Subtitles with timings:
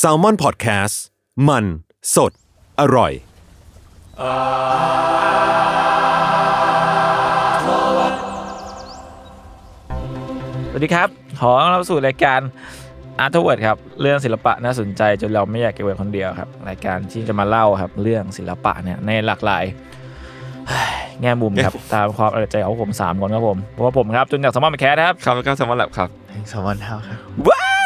[0.00, 0.94] S a l ม o n PODCAST
[1.48, 1.64] มัน
[2.14, 2.32] สด
[2.80, 3.12] อร่อย
[10.70, 11.08] สวัสดีครับ
[11.40, 12.40] ขอต้อนรับสู่รายการ
[13.24, 19.64] Art w o r d ครับ เรื่องศิลปะน่าสนใจจนเราไม่อยากเก็บไว้คนเดียวครับ รายการที่จะมาเล่าครับ เรื่องศิลปะเนี่ยในหลากหลาย
[21.20, 26.08] แง่มุมครับ ตามความเอาใจของผม3คนครับผมเพราะว่าผมครับจุนจากสมอลแคทครับ ครับแล้วก็สมอลแลบครับ
[26.52, 27.85] สองวันเท่าครับวันนี้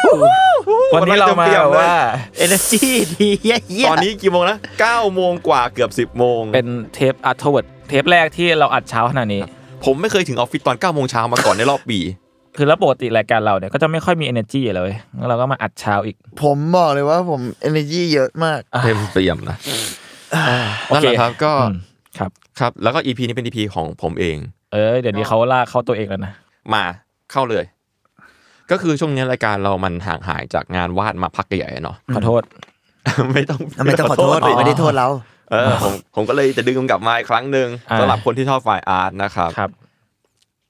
[0.93, 1.95] วันนี้เตรียมเลยว่า
[2.37, 9.41] เอเนจีดีเยี่ยตอนนี้กี่โมงนะ9โมงกว่าเกือบ 10โมงเป็นเทป Art w o r d เทปแรกที่เราอัดเช้าขนาดนี้
[9.85, 11.99] ผมไม่เคยถึงออฟฟิศตอน9โมงเช้ามาก่อนในรอบปี
[12.57, 19.57] คือแล้วปกติรายการเราเนี่ยก็จะไม่ค่อยมี energy เลยแล้วเราก็มาอัดเช้าอีก ผมบอกเลยว่าผมเอเนจีเยอะมากเต็มเปี่ยมนะ
[20.87, 21.77] โอนั่นเคแหละครับก็อืม
[22.17, 24.37] ครับครับแล้วก็ EP นี้เป็น EP ของผมเอง
[24.73, 26.33] เออเดี๋ยวนี้เขาลากเข้าตัวเองแล้วนะ
[26.73, 26.83] มา
[27.31, 27.65] เข้าเลย
[28.71, 32.41] ก็คือช่วงนี้รายการเรามันห่างหายจากงานวาดมาพักใหญ่ๆเนาะขอโทษ
[33.33, 35.07] ไม่ต้องไม่ต้องขอโทษดิไม่ได้โทษเรา
[35.51, 39.71] เออผมผมก็เลยจะดึงกลับมาอีกครั้งหนึ่งอ่าสำหรับคนที่ชอบฝ่ายอาร์ตนะครับครับ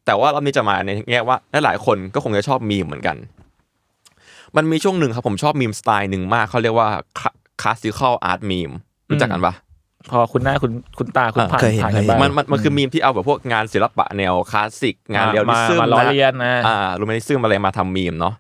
[0.06, 3.18] แต่ว่ารอบนี้จะมาในแง่ว่าหลายๆคนก็คงจะชอบมีมเหมือนกัน
[4.56, 6.90] มันมีช่วงหนึ่งครับผมชอบมีมสไตล์หนึ่งมากเขาเรียกว่า
[7.62, 8.72] classical art meme
[9.10, 9.54] รู้จักกันปะ
[10.12, 18.34] พอคุ้นหน้าคุ้นคุ้นตาคุ้นผ่านเคยเห็นผ่านเคยเห็นบ้างมันมันมันคือมีมที่เอาแบบพวกงานศิลปะแนวคลาสสิกงานมา realism มาล้อเลียนนะอ่า romanticism อะไรมาทำมีมเนาะ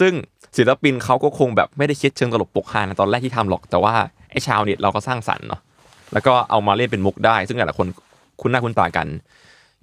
[0.00, 0.12] ซึ่ง
[0.56, 3.94] ศิลปินเขาก็คงแบบไม่ได้คิดเชิงตลกปกฮาในตอนแรกที่ทำหรอก แต่ว่า
[4.30, 5.60] ไอ้ชาวเน็ตเราก็สร้างสรรค์เนาะ
[6.12, 7.88] แล้วก็เอามาเล่นเป็นมุกได้ ซึ่งหลายๆคน
[8.40, 9.06] คุ้นหน้าคุ้นตากัน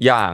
[0.05, 0.33] อย่าง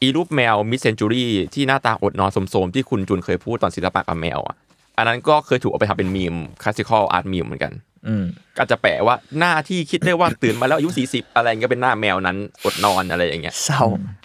[0.00, 4.56] อีรูปแมว mid century ที่หน้าตาอดนอนสมๆที่คุณจุนเคยพูดตอนศิลปะกับแมวอะ
[4.98, 7.72] อันนั้นก็เคยถูกเอาไปทำเป็นมีม classical art meme เหมือนกัน
[8.06, 8.24] อืม
[8.56, 13.82] ก็จะแปะว่าหน้าที่คิดได้ว่าตื่นมาแล้วอายุ40อะไรเงี้ยก็เป็นหน้าแมวนั้นอดนอนอะไรอย่างเงี้ยเศร้า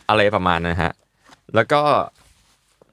[0.09, 0.91] อะไรประมาณนะฮะ
[1.55, 1.81] แล้วก็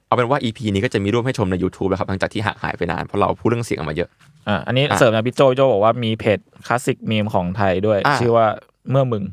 [0.07, 4.09] เอาเป็นว่า EP นี้ก็จะมีรูปให้ชมใน YouTube แล้วครับหลังจากที่ห่างหายไปนานเพราะเราพูดเรื่องเสียงมาเยอะ
[4.47, 8.47] อ่าอันนี้อะเสริมนะพี่โจพี่โจบอกว่ามีเพจคลาสสิกมีมของไทยด้วยอะชื่อว่า
[8.91, 9.23] เมื่อมึง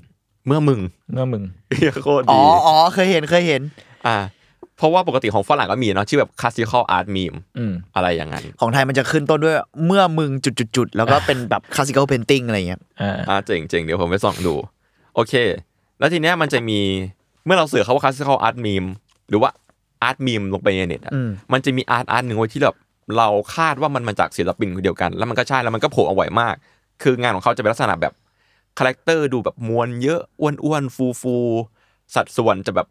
[0.46, 0.80] เมื่อมึง
[1.12, 1.42] เมื่อมึง
[2.02, 3.62] โคตรอ๋อดีอ๋อเคยเห็นเคยเห็น
[4.06, 4.16] อ่า
[4.78, 9.56] เพราะว่าปกติของฝรั่งก็มีเนาะชื่อแบบ classical art meme อืมอะไรอย่างนั้น ของไทยมันจะขึ้นต้นด้วย
[9.86, 14.54] เมื่อมึงจุดๆๆแล้วก็เป็นแบบ classical painting อะไรเงี้ยอ่าอ่าเจ๋งเจ๋งเดี๋ยวผมไปส่องดู
[15.14, 15.34] โอเค
[15.98, 16.80] แล้วทีเนี้ยมันจะมี
[17.44, 18.88] เมื่อเรา search คำว่า classical art meme
[19.28, 19.50] หรือว่า
[20.08, 22.76] art meme ลงไปในเน็ตอะอืมมันจะมี art art หนึ่งไว้ที่แบบ
[23.16, 26.54] เราคาดว่ามันมาจากศิลปินคนเดียวกัน แล้วมันก็ใช่แล้วมันก็โผล่เอาไว้มาก
[27.02, 28.12] คืองานของเขาจะเป็นลักษณะแบบ
[28.78, 32.86] คาแรคเตอร์ดูแบบมวลเยอะอ้วนๆฟูฟูๆสัดส่วนจะแบบ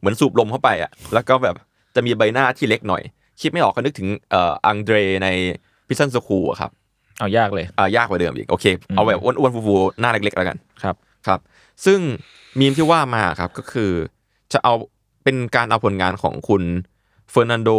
[0.00, 1.54] เหมือนสูบลมเข้าไปอะแล้วก็แบบ
[1.94, 3.02] จะมีใบหน้าที่เล็กหน่อย
[3.40, 5.28] คิดไม่ออกก็นึกถึงเอ่ออังเดรใน
[5.88, 6.70] Prison School ครับ
[7.18, 8.64] เอายากเลยอ่ายากกว่าเดิมอีกโอเค
[8.96, 10.94] เอาแบบอ้วนๆฟูๆหน้าเล็กๆแล้วกันครับ
[11.26, 11.40] ครับ
[11.84, 12.00] ซึ่ง
[12.58, 13.90] มีมที่ว่ามาครับก็คือ
[14.52, 14.74] จะเอา
[15.24, 16.62] เป็นการเอาผลงานของคุณ
[17.30, 17.70] เฟอร์นันโด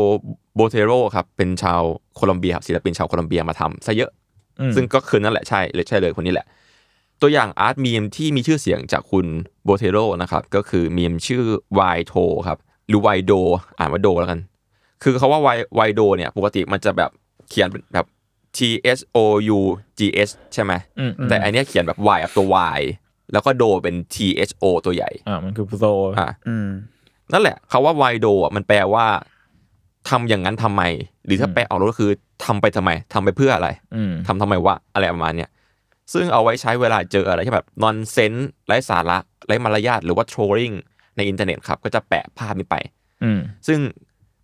[0.55, 1.81] โบเทโรครับเป็นชาว
[2.15, 4.11] โคลอมเบียครับศิลปินชาวโคลอมเบียมาทำซะเยอะ
[4.59, 6.45] อืมซึ่งก็คือนั่นแหละใช่เลยใช่เลยคนนี้แหละ
[7.21, 9.25] ตัวอย่างอาร์ตมีมที่มีชื่อเสียงจากคุณ
[9.63, 11.43] โบเทโรนะครับก็คือมีมชื่อ
[11.73, 12.15] ไวโท
[12.47, 13.33] ครับหรือไวโด
[13.79, 14.39] อ่านว่าโดแล้วกัน
[15.03, 17.11] คือเขาว่าไวไวโดเนี่ยปกติมันจะแบบ
[17.49, 18.05] เขียนเป็นแบบ
[18.57, 18.59] T
[18.97, 19.17] S O
[19.57, 19.59] U
[19.99, 22.47] G S ใช่ไหมอืมอืมแต่อันเนี้ยเขียนแบบ Y กับตัว
[22.79, 22.81] Y
[23.33, 24.15] แล้วก็โดเป็น T
[24.49, 25.85] H O ตัวใหญ่อ่ามันคือโซ
[26.19, 26.69] อะอืม
[27.33, 29.05] นั่นแหละคาว่า Y โดอะมันแปลว่า
[30.09, 30.81] ทำอย่างนั้นทำไม
[31.25, 32.09] หรือถ้าแปลออกก็คือ
[32.45, 35.49] ทำไปทำไมทำไปเพื่ออะไรอืมทำทำไมวะอะไรประมาณเนี้ย
[36.13, 38.33] ซึ่งเอาไว้ใช้เวลาเจออะไรที่แบบนอนเซน
[38.67, 39.17] ไร้สาระ
[39.47, 40.75] ไร้มารยาทหรือว่า trolling
[41.17, 42.75] ในอินเทอร์เน็ตครับ ก็จะแปะภาพนี้ไป
[43.23, 43.79] อืมซึ่ง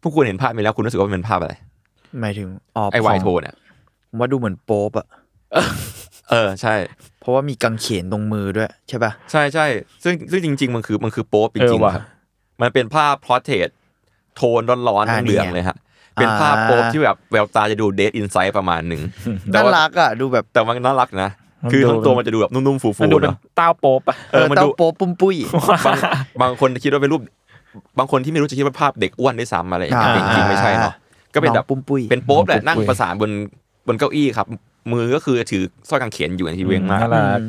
[0.01, 1.53] พวกคุณเห็นภาพนี้แล้วคุณรู้สึกว่ามันเป็นภาพอะไร
[2.19, 3.55] หมายถึงอ๋อไอวายโทเนี่ย
[4.09, 5.07] ผมว่าดูเหมือนโป๊ปอะ
[6.29, 6.75] เออใช่
[7.19, 9.65] เพราะว่ามีกังเขนตรงมือด้วยใช่ป่ะใช่ใช่
[10.03, 12.05] ซึ่งซึ่งจริง ๆ มันคือมันคือโป๊ปเออจริงว่ะๆครับ
[12.61, 13.69] มันเป็นภาพ portrait
[14.35, 15.77] โทนร้อนอ่าๆเหลืองนี่ไงๆเลยฮะ
[16.15, 19.01] เป็นภาพอ่าโป๊ปที่แบบแววตาจะดูเดทอินไซ h ์ประมาณหนึ่ง
[19.53, 25.35] แต่น่าว่ารักอะดูแบบแต่มันน่ารักนะมัน คือดูทั้งตัวมันจะดูแบบนุ่มๆฟูมันๆดูเป็นเนาะเต้าโป๊ปอะเออมันเต้าดูโป๊ปุ้มปุ้ย
[25.85, 25.97] บาง
[26.41, 27.21] บางคนคิดว่าเป็นรูป
[27.99, 30.93] บางคนที่ไม่รู้จะคิดว่าภาพเด็กอ้วนด้วยซ้ำอะไรอย่างเงี้ยอ่าแต่จริงๆไม่ใช่เนาะ
[31.33, 33.31] ก็เป็นแบบองปุ้มปุ้ยเป็นโป๊ปแหละนั่งประสานบน
[33.87, 34.47] บนเก้าอี้ครับ
[34.91, 37.39] มือก็คือถือสร้อยกางเขนอยู่อย่างที่เวงมากน่ารัก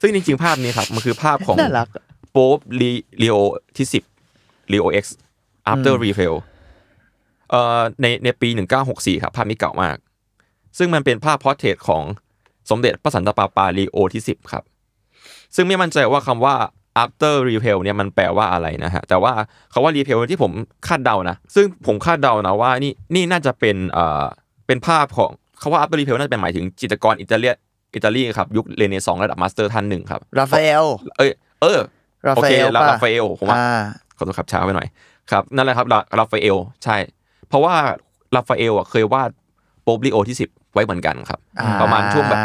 [0.00, 2.90] ซึ่งจริงๆภาพนี้ครับมันคือภาพของน่ารักอะโป๊บลี
[3.22, 3.36] ลีโอ
[3.76, 4.02] ที่สิบ
[4.72, 5.16] ลีโอเอ็กซ์
[5.72, 6.36] after refill
[7.50, 8.48] เอ่อในในปี
[8.86, 9.96] 1964 ครับ ภาพนี้เก่ามาก
[10.78, 12.02] ซึ่งมันเป็นภาพ portrait ของ
[12.70, 14.62] สมเด็จพระสันตะปาปาลีโอที่ 10 ครับ
[15.54, 16.54] ซึ่งไม่มั่นใจว่าคำว่า
[17.02, 19.32] after Raphael เนี่ยมันแปลว่าอะไรนะฮะ แต่ว่า
[19.72, 20.52] คาว่า refill ที่ผม
[20.86, 24.24] คาดเดานะ ซึ่งผมคาดเดานะว่านี่นี่น่าจะเป็นเอ่อ
[24.66, 25.30] เป็นภาพของ
[25.60, 27.54] คาว่า after refill น่าจะเป็นหมายถึงจิตรกรอิตาเลีย
[27.94, 30.86] อิตาลีครับ ยุคเรเนซองส์ระดับ master ท่านหนึ่งครับราฟาเอล
[31.18, 31.30] เอ้ย
[31.62, 31.78] เออ
[32.26, 33.82] ราโอฟาเคเอลลาป่ะราฟาเอลผมว่าอ่า
[34.16, 34.88] ขอโทษครับช้าไปหน่อย
[35.30, 36.96] ครับนั่นแหละครับลาราฟาเอลใช่
[37.48, 37.74] เพราะว่า
[38.34, 39.30] ราฟาเอลอะเคยวาด
[39.84, 42.42] โป๊ปลีโอที่สิบไว้เหมือนกันครับอ่าประมาณช่วงแบบ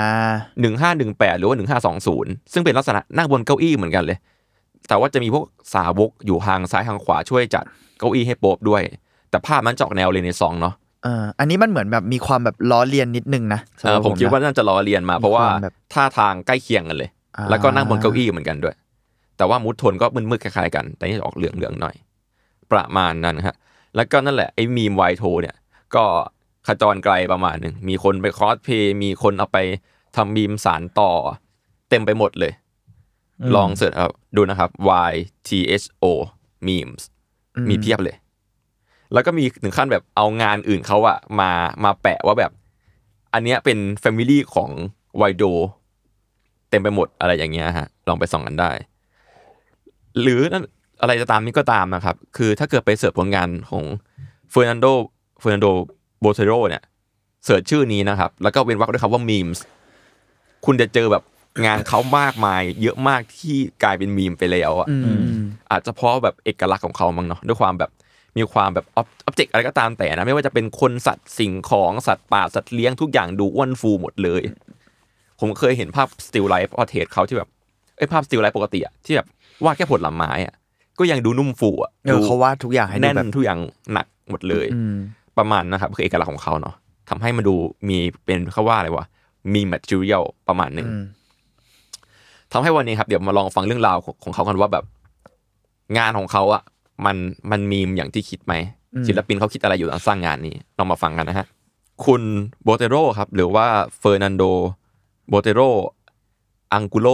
[0.62, 4.18] หนึ่งห้าหนึ่งแปดหรือว่าหนึ่งห้าสองศูนย์ซึ่งเป็นลักษณะนั่งบนเก้าอี้เหมือนกันเลย
[4.88, 5.46] แต่ว่าจะมีพวก
[5.76, 7.66] สาวกอยู่ทางซ้ายทางขวาช่วยจัด
[8.00, 8.82] เก้าอี้ให้โป๊บด้วย
[9.30, 18.76] แต่ภาพมันจะออกแนวเรเนซองส์เนาะเอออันนี้มันเหมือนแบบมีความแบบล้อเลียนนิดนึงนะเออผมคิดว่าน่าจะล้อเลียนมา เพราะว่าความแบบท่าทางใกล้เคียงกันเลยอ่าแล้วก็นั่งบนเก้าอี้เหมือนกันด้วย
[19.38, 21.96] แต่ว่ามูดโทนก็มืดๆคล้ายๆกัน แต่นี่จะออกเหลืองๆหน่อย
[22.72, 23.56] ประมาณนั้นฮะ
[23.96, 25.56] แล้วก็นั่นแหละไอ้มีมไวโทเนี่ย
[25.96, 26.04] ก็
[26.70, 29.58] ขจรไกลประมาณหนึ่งมีคนไปคอสเพย์มีคนเอาไป
[30.16, 31.12] ทำมีมสารต่อ
[31.90, 32.54] เต็มไปหมดเลย
[33.56, 34.70] ลอง search เอาดูนะครับ
[35.10, 35.14] Y
[35.48, 35.50] T
[35.82, 36.06] H O
[36.68, 37.04] memes
[37.70, 38.16] มีเพียบเลย
[39.14, 41.52] แล้วก็มีถึงขั้นแบบเอางานอื่นเขาอะมา
[41.84, 42.52] มาแปะว่าแบบ
[43.34, 44.70] อันเนี้ยเป็น family ของ
[45.18, 45.44] Y tho
[46.70, 48.72] เต็มไปหมดอะไรอย่างเงี้ยฮะ ลองไปส่องกันได้
[50.22, 50.66] หรือนั่น
[51.02, 53.84] อะไรจะตามนี้ก็ตามนะครับ คือถ้าเกิดไป search ผลงานของ
[54.52, 54.86] เฟอร์นันโด
[55.40, 55.68] เฟอร์นันโด
[56.20, 56.84] โบเทโรเนี่ย
[57.46, 59.64] search ชื่อนี้นะครับ แล้วก็เว้นวรรคด้วยคำว่า memes
[60.66, 61.24] คุณจะเจอแบบ
[61.66, 65.22] งานเขามากมาย เยอะมากที่กลายเป็นมีมไปแล้วอะอืม
[65.72, 67.92] อาจจะเพราะแบบเอกลักษณ์ของเขามั้งเนาะด้วยความแบบ
[68.38, 74.42] มีความแบบ object อะไรก็ตามแต่นะ ไม่ว่าจะเป็นคนสัตว์สิ่งของสัตว์ป่าสัตว์เลี้ยงทุกอย่างดูอ้วนฟูหมดเลย
[75.40, 77.50] ผมเคยเห็นภาพ still life portrait เขาที่แบบ
[77.98, 79.28] ไอ้ยภาพ still life ปกติอะที่แบบ
[79.64, 80.54] วาดแค่ผลไม้อะ
[81.00, 83.60] ก็ยังดูนุ่มฟูอะเออเขาวาดทุกอย่างให้ดูแน่นแบบทุกอย่าง
[83.94, 84.96] หนักหมดเลยอืม
[85.38, 86.76] ประมาณนะครับคือเอกลักษณ์ของเขาเนาะ
[87.10, 87.56] ทำให้มันดู
[87.90, 89.06] มีเป็นเขาว่าอะไรวะ
[89.54, 91.04] มี material ประมาณหนึ่งอืม
[92.52, 94.86] ทำให้วันนี้ครับ เดี๋ยวมาลองฟังเรื่องราวของของเขากันว่าแบบ
[95.98, 96.64] งานของเขาอะ
[97.06, 97.18] มัน
[97.52, 98.54] มันมีมอย่างที่คิดไหม
[99.08, 101.48] ศิลปินเขาคิดอะไรอยู่ตอนสร้างงานนี้ลองมาฟังกันนะฮะ
[102.06, 102.22] คุณ
[102.64, 103.66] โบเตโรครับ หรือว่า
[104.00, 104.44] เฟอร์นันโด
[105.30, 105.62] โบเตโร
[106.74, 107.08] อังกุโล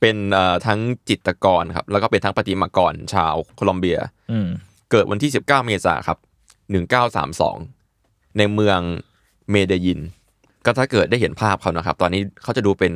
[0.00, 3.98] เป็นเอ่อทั้งจิตรกรครับ แล้วก็เป็นทั้งประติมากรชาวโคลอมเบีย
[4.30, 4.48] อืม
[4.90, 6.18] เกิดวันที่ 19 เมษายนครับ
[6.74, 8.80] 1932 ในเมือง
[9.50, 10.00] เมเดยิน
[10.64, 12.92] ก็ถ้าเกิดได้เห็นภาพเขานะครับ ตอนนี้เขาจะดูเป็น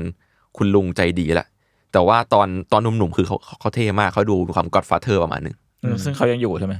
[0.57, 1.47] คุณลุงใจดีแล้ว
[1.93, 5.57] แต่ว่าตอนตอนหนุ่มๆคือเขาเขาเขาเท่มากเขาดูมีความก็อดฟาเธอร์ประมาณหนึง
[6.05, 6.75] ซึ่งเขายังอยู่ใช่ไหม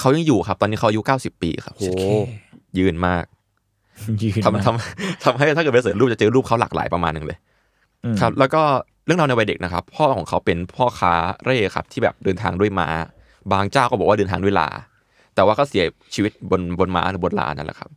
[0.00, 1.88] เขายังอยู่ครับ ตอนนี้เขาอายุ 90 ปีครับโอ้
[2.78, 3.24] ยืนมาก
[4.22, 7.38] ยืนทำทำทำให้ถ้าเกิดไปเสิร์ชรูปจะเจอรูปเขาหลากหลายประมาณหนึ่งเลย
[8.20, 8.62] ครับ แล้วก็
[9.06, 11.12] เรื่องราวในวัยเด็กนะครับ พ่อของเขาเป็นพ่อค้า
[11.44, 12.88] เร่ครับ ที่แบบเดินทางด้วยม้า
[13.52, 14.68] บางเจ้าก็บอกว่าเดินทางด้วยลา
[15.36, 15.84] แต่ว่าก็เสีย
[16.14, 17.90] ชีวิตบนบนม้าหรือบนลานั่นแหละครับ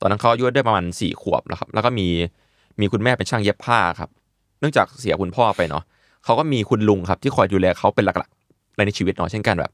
[0.00, 2.08] ตอนนั้นเขาอายุได้ประมาณสี่ขวบแล้วครับ แล้วก็มี
[2.80, 4.10] มีคุณแม่เป็นช่างเย็บผ้าครับ
[4.60, 5.82] เนื่องจากเสียคุณพ่อไปเนาะ
[6.24, 9.72] เขาก็มีคุณลุงครับ ที่คอยดูแลเขาเป็นหลักๆในชีวิตเนาะเช่นกันแบบ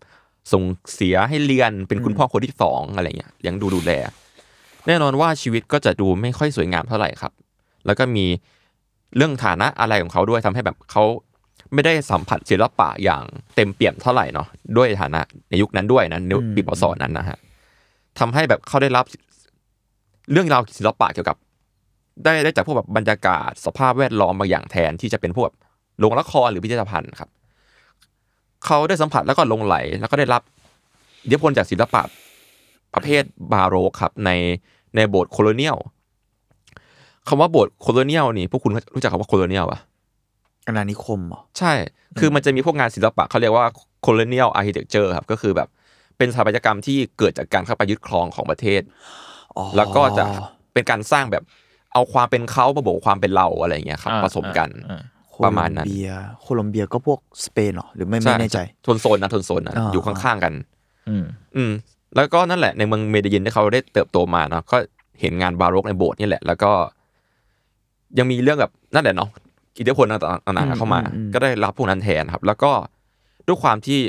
[0.53, 0.63] ส่ง
[0.95, 3.93] เสียให้เรียนเป็นคุณพ่อคนที่สองอะไรเงี้ยเลี้ยังดูดูแล
[4.87, 7.33] แน่นอนว่าชีวิตก็จะดูไม่ค่อยสวยงามเท่าไหร่ครับ
[7.87, 8.27] แล้วก็มี
[9.17, 11.05] เรื่องฐานะอะไรของเขาด้วยทำให้แบบเขา
[11.75, 13.23] ไม่ได้สัมผัสศิลปะอย่าง
[13.57, 14.47] เต็มเปี่ยมเท่าไหร่เนาะ
[14.77, 15.21] ด้วยฐานะ
[15.51, 17.39] ในยุคนั้นด้วยนะในปีพศนั้นนะฮะ
[18.19, 19.05] ทำให้แบบเขาได้รับ
[20.33, 21.37] เรื่องราวศิลปะเกี่ยวกับ
[22.25, 25.57] ได้ได้จากพวกแบบบรรยากาศสภาพแวดล้อมบางอย่างแทนที่จะเป็นพวกแบบ
[25.99, 27.31] โรงละครหรือพิพิธภัณฑ์ครับ
[28.65, 30.43] เขาได้สัมผัสแล้วก็หลงไหล แล้วก็ได้รับ
[31.25, 32.03] อิทธิพลจากศิลปะ
[32.95, 34.31] ประเภทบาโรกครับใน
[34.95, 35.77] ในโบสถ์ colonial
[37.29, 39.79] คำว่าโบสถ์ colonial นี่พวกคุณรู้จักคำว่า colonial ปะ
[40.67, 41.73] อาณานิคมเหรอใช่
[42.19, 43.67] คือมันจะมีพวกงานศิลปะเขาเรียกว่า
[44.07, 45.69] colonial architecture ครับ ก็คือแบบ
[46.19, 48.83] เป็นสถาปัตยกรรมที่เกิดจากการเข้าไปยึดครองของประเทศ
[49.57, 50.25] อ๋อแล้วก็จะ
[50.73, 51.45] เป็นการสร้างแบบ
[51.93, 55.03] เอาความเป็นเขามาบวกความเป็นเราอะไรอย่างเงี้ยครับอ่าผสมกันอ่า
[55.45, 56.11] ประมาณนั้น โคลอเบีย
[56.43, 60.53] โคลอมเบียก็พวกสเปนเหรอ หรือไม่ใช่ไม่แน่ใจ คนละโซนนะคนละโซนนะอ่าอยู่ข้างๆกัน
[61.09, 61.25] อืม
[61.57, 61.73] อืม
[62.17, 64.77] แล้วก็นั่นแหละในเมืองเมเดยินที่เขาได้เติบโตมาเนาะก็
[65.21, 66.71] เห็นงานบาโรกในโบสถ์นี่แหละ แล้วก็
[68.19, 69.29] ยังมีเรื่องแบบนั่นแหละเนาะ
[69.79, 71.01] อิทธิพลต่างๆเข้ามา
[71.35, 72.73] ก็ได้รับพวกนั้นแทนครับ แล้วก็
[73.47, 74.01] ด้วยความที่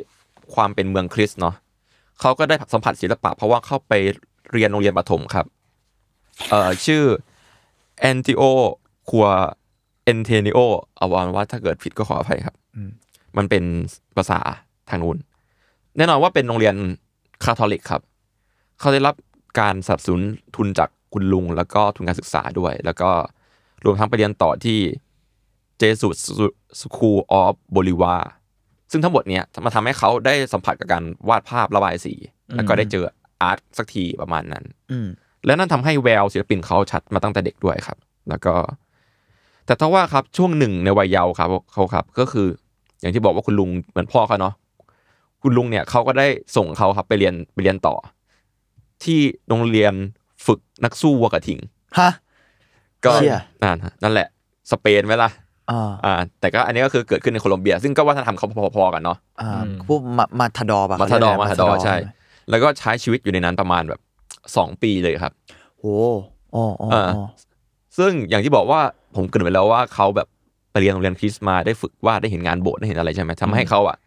[0.56, 1.56] ความเป็นเมืองคริสต์เนาะ
[2.20, 3.94] เขาก็ได้สัมผัสศิลปะ เพราะว่าเข้าไป
[4.52, 5.46] เรียนโรงเรียนประถมครับ
[6.50, 7.04] เอ่อชื่อ
[8.00, 8.42] แอนติโอ
[9.10, 9.28] คัว
[10.04, 10.60] เอนเทนิโอ
[10.98, 12.56] เอาวานว่าถ้าเกิดผิดก็ขออภัยครับ
[13.38, 13.64] มันเป็น
[14.18, 14.40] ภาษา
[14.90, 15.18] ทางนู้น
[15.98, 16.76] แน่นอนว่าเป็นโรงเรียน
[17.44, 18.02] คาทอลิกครับ
[18.80, 19.16] เขาได้รับ
[19.60, 20.22] การสนับสนุน
[20.56, 23.10] ทุนจากคุณลุง แล้วก็ทุนการศึกษาด้วย แล้วก็
[23.86, 24.80] รวมทั้งไปเรียนต่อที่
[25.78, 26.10] เจสุ
[26.80, 28.16] สคูลออฟบริวา
[28.92, 32.14] ซึ่งทั้งหมดเนี้ยมาทำให้เขาได้สัมผัสกับการวาดภาพระบายสี
[32.56, 33.06] แล้วก็ได้เจอ
[33.42, 35.08] อาร์ตสักทีประมาณนั้น อืม
[35.46, 37.98] และนั่นทำให้แววศิลปินเขาชัดมาตั้งแต่เด็กด้วยครับ
[38.30, 38.54] แล้วก็
[39.66, 42.48] แต่ถ้าว่าครับช่วงหนึ่งในวัยเยาว์ครับเขาครับ ก็คือ
[43.02, 44.54] อย่างที่บอกว่าคุณลุงเหมือนพ่อเขาเนาะ
[45.44, 47.96] คุณลุงเนี่ยเขาก็ได้ส่งเขาครับไปเรียนไปเรียนต่อ
[49.04, 49.20] ที่
[49.50, 49.94] โรงเรียน
[50.46, 51.60] ฝึกนักสู้วัวกระทิง
[52.00, 52.10] ฮะ
[53.06, 54.28] ก็เชี่ยนั่นนั่นแหละ
[54.72, 55.30] สเปนไหมล่ะ
[55.72, 59.52] อ่าอ่าแต่ก็อันนี้ก็คือเกิดขึ้นในโคลอมเบีย ซึ่งก็วัฒนธรรมเขาพอๆกันเนาะอ่า
[59.88, 61.96] พวกมามาทาดอร์ป่ะมาทาดอร์เขมาเรียกทาดอร์ะใช่
[62.50, 64.00] แล้วก็ใช้ชีวิตอยู่ในนั้นประมาณแบบ
[64.56, 65.34] สองปีเลยครับ
[65.80, 65.96] โอ้
[66.56, 67.26] อ๋ออ๋ออ่าอ๋อ
[67.98, 68.80] ซึ่งอย่างที่บอกว่า
[69.16, 70.28] ผมเกริ่นไปแล้วว่าเขาแบบ
[70.72, 73.98] ไปเรียนโรงเรียนคริสต์มาได้ฝึกวาดได้เห็นงานโบสถ์ได้เห็นอะไรใช่ไหมทำให้เขาอะ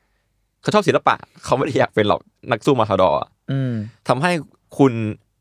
[0.63, 1.15] เขาชอบศิลปะ
[1.45, 3.73] เขาไม่ได้อยากเป็นหรอกนักสู้มาทาดอร์อะอืม
[4.09, 4.31] ทำให้
[4.79, 4.93] คุณ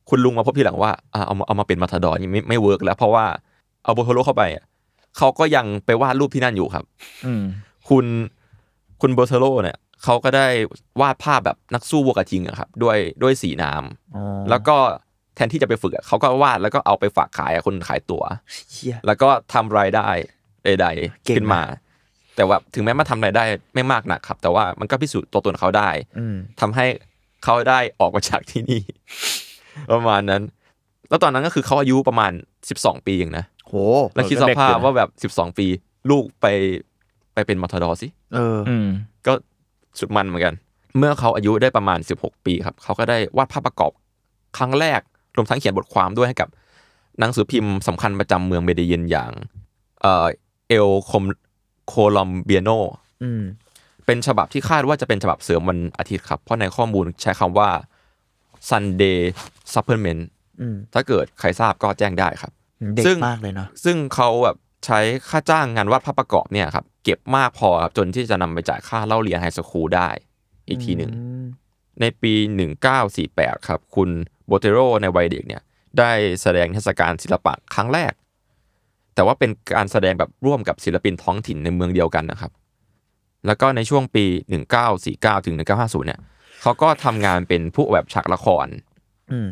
[0.09, 3.25] คุณลุงมาพบทีหลังว่าอ่าเอามาเอามาเป็นมาทาดอร์นี่ไม่ไม่เวิร์กแล้ว เพราะว่า
[3.83, 4.63] เอาโบเทโรเข้าไปอะ
[5.17, 6.85] เขาก็ยังไปวาดรูปที่นั่นอยู่ครับ
[7.25, 7.43] อืม
[7.89, 8.05] คุณ
[9.01, 10.47] คุณโบเทโรเนี่ยเขาก็ได้
[11.01, 14.77] วาดภาพแบบนักสู้วัวกระทิงอะครับด้วยด้วยสีน้ำอ๋อแล้วก็
[15.35, 18.23] แทนที่จะไปฝึกอะเขาก็วาดแล้วก็เอาไปฝากขายอะคนขายตั๋ว
[18.71, 20.07] เชี่ยแล้วก็ทำรายได้
[20.63, 20.87] ใด
[21.25, 21.61] เก่งนะๆขึ้นมา
[22.35, 23.43] แต่ว่าถึงแม้มาทำรายได้
[23.75, 25.89] ไม่มากนักครับ แต่ว่ามันก็พิสูจน์ตัวตนเขาได้
[26.19, 26.85] อืมทำให้
[27.43, 28.81] เขาได้ออกมาจากที่นี่
[29.91, 30.43] ประมาณนั้น
[31.09, 32.31] แล้วตอนนั้นก็คือเขาอายุประมาณ
[32.69, 33.75] 12ปีเองนะ โห
[34.13, 35.67] แล้วคิดสภาพว่าแบบ12ปี
[36.09, 36.45] ลูกไป
[37.33, 38.87] ไปเป็นมาทาดอร์สิเอออืม
[39.27, 39.33] ก็
[39.99, 40.55] สุดมันเหมือนกัน
[40.97, 43.91] เมื่อเขาอายุได้ประมาณ 16 ปีครับ เขาก็ได้วาดภาพประกอบ
[44.57, 45.01] ครั้งแรก
[45.35, 46.49] รวมทั้งเขียนบทความด้วยให้กับ
[47.19, 49.31] หนังสือพิมพ์สำคัญประจำเมืองเมเดยินอย่าง
[50.01, 50.27] เอ่อ
[50.69, 51.23] เอลคม
[51.87, 52.69] โคลอมเบียโน
[53.23, 53.43] อืม
[54.05, 57.69] เป็นฉบับที่คาดว่าจะเป็นฉบับเสริมวันอาทิตย์ครับ เพราะในข้อมูลใช้คำว่า
[58.69, 59.19] Sunday
[59.73, 60.21] Supplement
[60.61, 62.51] อืมถ้าเกิดใครทราบก็แจ้งได้ครับ
[62.95, 70.09] เด็กซึ่งมากเลยเนาะซึ่งเขาแบบใช้ค่าจ้างงานวาดภาพประกอบเนี่ยครับ เก็บมากพอครับจนที่จะนำไปจ่ายค่าเล่าเรียน high school ได้
[70.67, 71.45] อีกทีหนึ่งอืม
[72.01, 72.33] ในปี
[73.01, 74.09] 1948 ครับ คุณ
[74.47, 75.61] โบเตโรในวัยเด็กเนี่ย
[75.99, 78.13] ได้แสดงเทศกาลศิลปะครั้งแรก
[79.15, 82.51] แต่ว่าเป็นการแสดงแบบร่วมกับศิลปินท้องถิ่นในเมืองเดียวกันนะครับ
[83.45, 84.25] แล้วก็ในช่วงปี
[84.85, 86.19] 1949 ถึง 1950 เนี่ย
[86.61, 88.67] เขาก็ทำงานเป็นผู้ออกแบบฉากละคร
[89.31, 89.47] อืม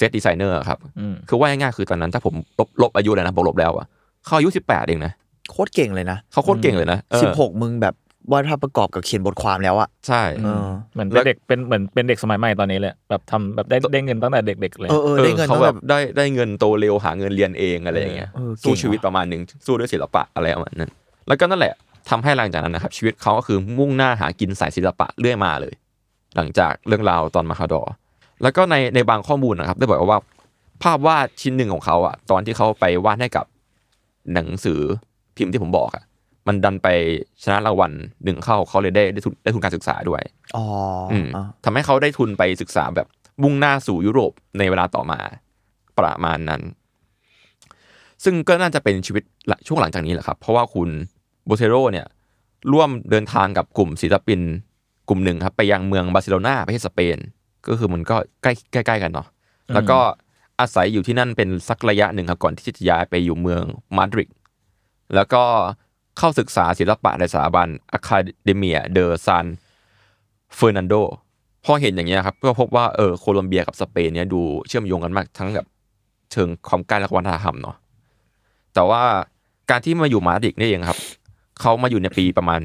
[0.00, 3.86] set designer ครับอืมคือว่าง่ายๆคือตอนนั้นถ้าผมลบลบอายุเลยนะผมลบแล้วอะ
[4.26, 5.12] เขาอายุ18เองนะ
[5.50, 7.94] โคตรเก่งเลยนะเขาโคตรเก่งเลยนะเออสิบหกมึงแบบ
[8.32, 20.90] วาดภาพประกอบกับเขียนบทความแล้วอะใช่เออเหมือนเป็นเด็กเป็นเหมือนเป็นเด็กสมัยใหม่ตอนนี้เลยแบบทำแบบได้ได้เงินตั้งแต่เด็กๆเลยเออเออได้เงินเขาตั้งแบแต่บได้ได้เงินโตเร็วหาเงินเรียนเองอะไรอย่างเงี้ยเออเก่งสู้ชีวิตว่ะประมาณหนึ่งสู้ด้วยศิลปะอะไรประมาณนั้น
[21.28, 21.74] แล้วก็นั่นแหละ
[22.10, 25.74] ทำให้หลังจากนั้นนะครับชีวิตเขาก็คือมุ่งหน้าหากินสายศิลปะเรื่อยมาเลย
[26.36, 27.92] หลังจากเรื่องราวตอนมาคาดอร์
[28.42, 30.20] แล้วก็ในในบางข้อมูลนะครับ ได้บอกว่า
[30.82, 33.46] ภาพวาดชิ้นหนึ่งของเขาอะตอนที่เขาไปวาดให้กับ
[34.34, 34.80] หนังสือ
[35.36, 36.04] พิมพ์ที่ผมบอกอะ
[36.46, 36.88] มันดันไป
[37.42, 37.92] ชนะรางวัล
[38.24, 40.22] หนึ่งเข้าเขาเลยได้ได้ทุนได้ทุนการศึกษาด้วย
[40.56, 40.64] อ๋อ
[41.12, 43.06] อืมอะทำให้เขาได้ทุนไปศึกษาแบบ
[43.42, 45.20] มุ่งหน้าสู่ยุโรปในเวลาต่อมา
[45.98, 46.62] ประมาณนั้น
[48.24, 50.88] ซึ่งก็น่าจะเป็นชีวิตละช่วงหลังจากนี้แหละครับ เพราะว่าคุณ
[51.44, 52.06] โบเทโรเนี่ย
[52.72, 54.40] ร่วมเดินทางกับกลุ่มศิลปิน
[55.08, 57.18] กลุ่มหนึ่งครับ ไปยังเมืองบาร์เซโลนาประเทศสเปน
[57.68, 58.52] ก็คือมันก็ใกล้
[58.86, 59.26] ใกล้ ๆ กันเนาะ
[59.74, 59.98] แล้วก็
[60.60, 63.62] อาศัยอยู่ที่นั่นเป็นสักระยะหนึ่งครับก่อนที่จะย้ายไปอยู่เมือง
[63.96, 64.30] มาดริด
[65.14, 65.42] แล้วก็
[66.18, 69.46] เข้าศึกษาศิลปะในสถาบัน Academia de San
[70.54, 70.94] เฟอร์นันโด
[71.64, 75.66] พอเห็นอย่างเงี้ยครับก็พบว่าเออโคลอมเบียกับสเปนเนี่ยดูเชื่อมโยงกันมากทั้งแบบ
[76.32, 77.76] เชิงความใกล้และวัฒนธรรมเนาะ
[78.74, 79.02] แต่ว่า
[79.70, 80.98] การที่มาอยู่มาดริดนี่เองครับ
[81.60, 82.60] เขามาอยู่ในปีประมาณ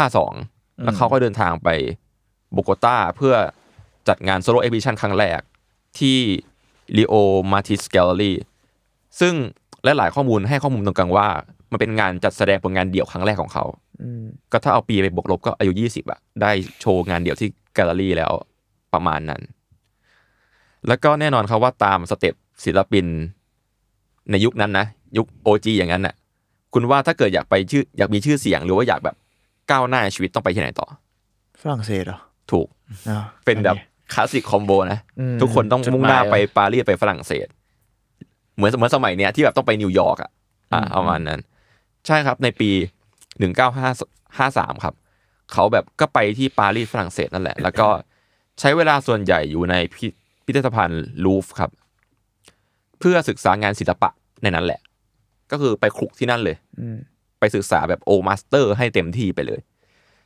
[0.00, 1.68] 1952 แล้วเขาก็เดินทางไป
[2.52, 3.34] โบโกตาเพื่อ
[4.08, 5.40] จัดงาน solo exhibition ครั้งแรก
[5.98, 6.18] ที่
[6.96, 8.36] Leo Matiz Gallery
[9.20, 9.34] ซึ่ง
[9.84, 11.26] และหลายข้อมูลให้ข้อมูลตรงกันว่า
[11.72, 13.64] มันเป็นงานจัดแสดงผลงานเดี่ยวครั้งแรกของเขา
[14.02, 14.22] อืม
[14.52, 18.32] ก็ถ้าเอาปีไปบวกลบก็อายุยี่สิบอะได้โชว์งานเดี่ยวที่แกลเลอรี่แล้ว
[18.94, 19.40] ประมาณนั้น
[20.88, 22.34] แล้วก็แน่นอนครับว่าตาม step
[22.64, 23.06] ศิลปิน
[24.30, 24.86] ในยุคนั้นนะ
[25.16, 26.14] ยุคโอจอย่างนั้นน่ะ
[26.74, 29.16] คุณว่าถ้าเกิดอยากไปชื่ออยากมีชื่อเสียงหรือว่าอยากแบบ
[29.70, 30.86] ก้าวหน้าในชีวิตต้องไปที่ไหนต่อ
[31.60, 32.18] ฝรั่งเศสเหรอ
[32.50, 32.68] ถูก
[33.08, 33.76] อะเป็นแบบ
[34.12, 37.46] คลาสสิกคอมโบนะอืมทุกคนต้องจุดมุ่งหน้าหมายไปปารีสไปฝรั่งเศส
[38.56, 40.30] เหมือนเหมือนสมัยเนี้ยที่แบบต้องไปนิวยอร์กอะ
[40.72, 41.40] อ่าประมาณนั้น
[42.06, 42.70] ใช่ครับในปี
[43.38, 43.88] หนึ่งเก้าห้า
[44.38, 44.94] ห้าสามครับ
[45.52, 47.88] เขาแบบก็ไปที่ปารีสฝรั่งเศสนั่นแหละ แล้วก็
[48.60, 50.12] ใช้เวลาส่วนใหญ่อยู่ในพิพ
[50.44, 51.70] พิพิธภัณฑ์ลูฟวร์ครับ
[53.00, 54.10] เพื่อศึกษางานศิลปะ
[54.42, 54.80] ในนั้นแหละ
[55.50, 56.96] ก็คือไปคลุกที่นั่นเลยอืม
[57.38, 59.60] ไปศึกษาแบบ old master ให้เต็มที่ไปเลย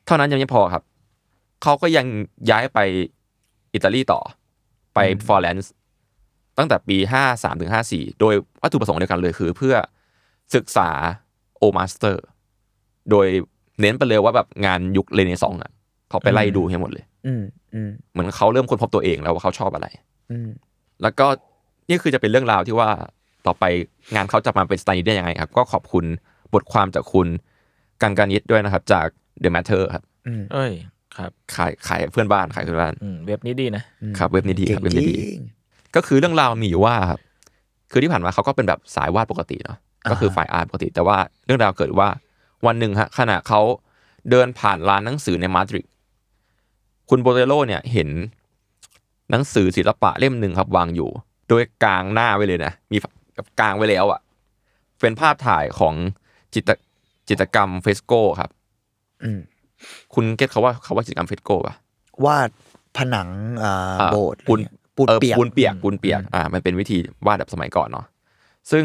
[0.06, 0.82] เท่านั้นยังไม่พอครับ
[1.62, 2.06] เขาก็ยัง
[2.50, 2.78] ย้ายไป
[3.74, 4.20] อิตาลีต่อ
[4.94, 5.72] ไปฟลอเรนซ์
[6.58, 6.96] ตั้งแต่ปี
[7.28, 9.74] 53ถึง54 โดยวัตถุประสงค์เดียวกันเลยคือเพื่อ
[10.54, 10.90] ศึกษา
[11.58, 12.24] old master
[13.10, 13.26] โดย
[13.80, 15.72] เน้นไปเลยว่าแบบงานยุคเรเนซองส์อะ
[16.08, 17.42] เขาไปไล่ดูให้หมดเลยอืม
[17.74, 19.86] อืมเหมือนเขาเริ่มค้นพบตัวเองแล้วว่าเขาชอบอะไร
[20.30, 20.48] อืม
[21.02, 21.26] แล้วก็
[21.88, 22.90] นี่คือจะเป็นเรื่องราวที่ว่า
[23.46, 23.64] ต่อไป
[24.14, 26.04] งานเขาจะมาเป็นสไตล์นี้ได้ยังไงครับ ก็ขอบคุณ
[26.54, 27.28] บทความจากคุณ
[28.02, 29.06] กันการนิดด้วยนะครับ จาก
[29.42, 30.72] The Matter ครับอืมเอ้ย
[31.18, 33.82] ครับขายขายเพื่อนบ้านขายเพื่อนบ้านอืมเว็บนี้ดีนะ
[34.18, 35.42] ครับเว็บนี้ดีครับเก่เว็งบนี้ดีจริง
[35.96, 37.20] ก็คือเรื่องราวมีอยู่ว่าครับ
[37.90, 39.78] คือที่ผ่านมาเขาก็เป็นแบบสายวาดปกติเนาะ
[40.10, 42.08] ก็คือฝ่ายอาร์ตปกติ แต่ว่าเรื่องราวเกิดว่า
[42.66, 43.60] วันหนึ่งฮะขณะเขา
[44.30, 45.86] เดินผ่านร้านหนังสือในมาดริด
[47.08, 48.08] คุณโบเตโลเนี่ยเห็น
[49.30, 51.10] หนังสือศิลปะเล่มหนึ่งครับวางอยู่
[51.48, 52.96] โดยกลางหน้าไว้เลยนะมี
[53.34, 54.20] แบบกลางไว้แล้วอะ
[55.00, 55.94] เป็นภาพถ่ายของ
[56.54, 56.72] จิตร
[57.28, 58.50] จิตรกรรมเฟสโกครับ
[59.24, 59.40] อืม
[60.14, 61.74] คุณเก็ตเขาว่าเขาว่าจิตรกรรมเฟสโกป่ะ
[62.24, 62.50] วาด
[62.96, 63.28] ผนัง
[63.62, 64.60] อ่าอ่าโบสถ์ปูน
[64.96, 68.06] ปูนออเปียกปูนเปียกปูนเปียกอ่ามันเป็นวิธีวาดแบบสมัยก่อนเนาะ
[68.70, 68.84] ซึ่ง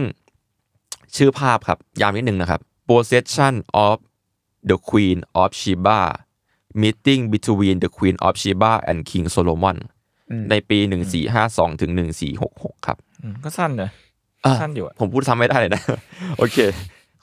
[1.16, 3.56] ชื่อภาพครับ ยาวนิดนึงนะครับ Possession
[3.88, 3.98] of
[4.70, 6.02] the Queen of Sheba
[6.82, 9.78] Meeting between the Queen of Sheba and King Solomon
[10.32, 10.78] อืมในปี
[11.30, 11.92] 1452ถึง
[12.38, 13.90] 1466ครับอืมก็สั้นนะ
[14.46, 15.82] อะสั้นอยู่อะผมพูดซ้ำไม่ได้เลยนะ
[16.38, 16.58] โอเค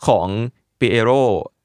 [0.07, 0.27] ของ
[0.79, 1.11] เปโร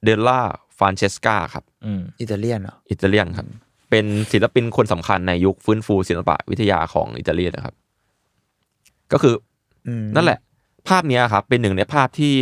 [0.03, 0.41] เดล l า
[0.79, 3.47] ฟานเชสกาครับอืมอิตาเลียนเหรออิตาเลียนครับ
[3.89, 7.75] เป็นศิลปินคนสำคัญในยุคฟื้นฟูศิลปะวิทยาของอิตาลีนะครับ
[9.11, 9.35] ก็คือ
[9.87, 10.39] อืมนั่นแหละ
[10.87, 12.33] ภาพเนี้ยครับ เป็นหนึ่งในภาพที่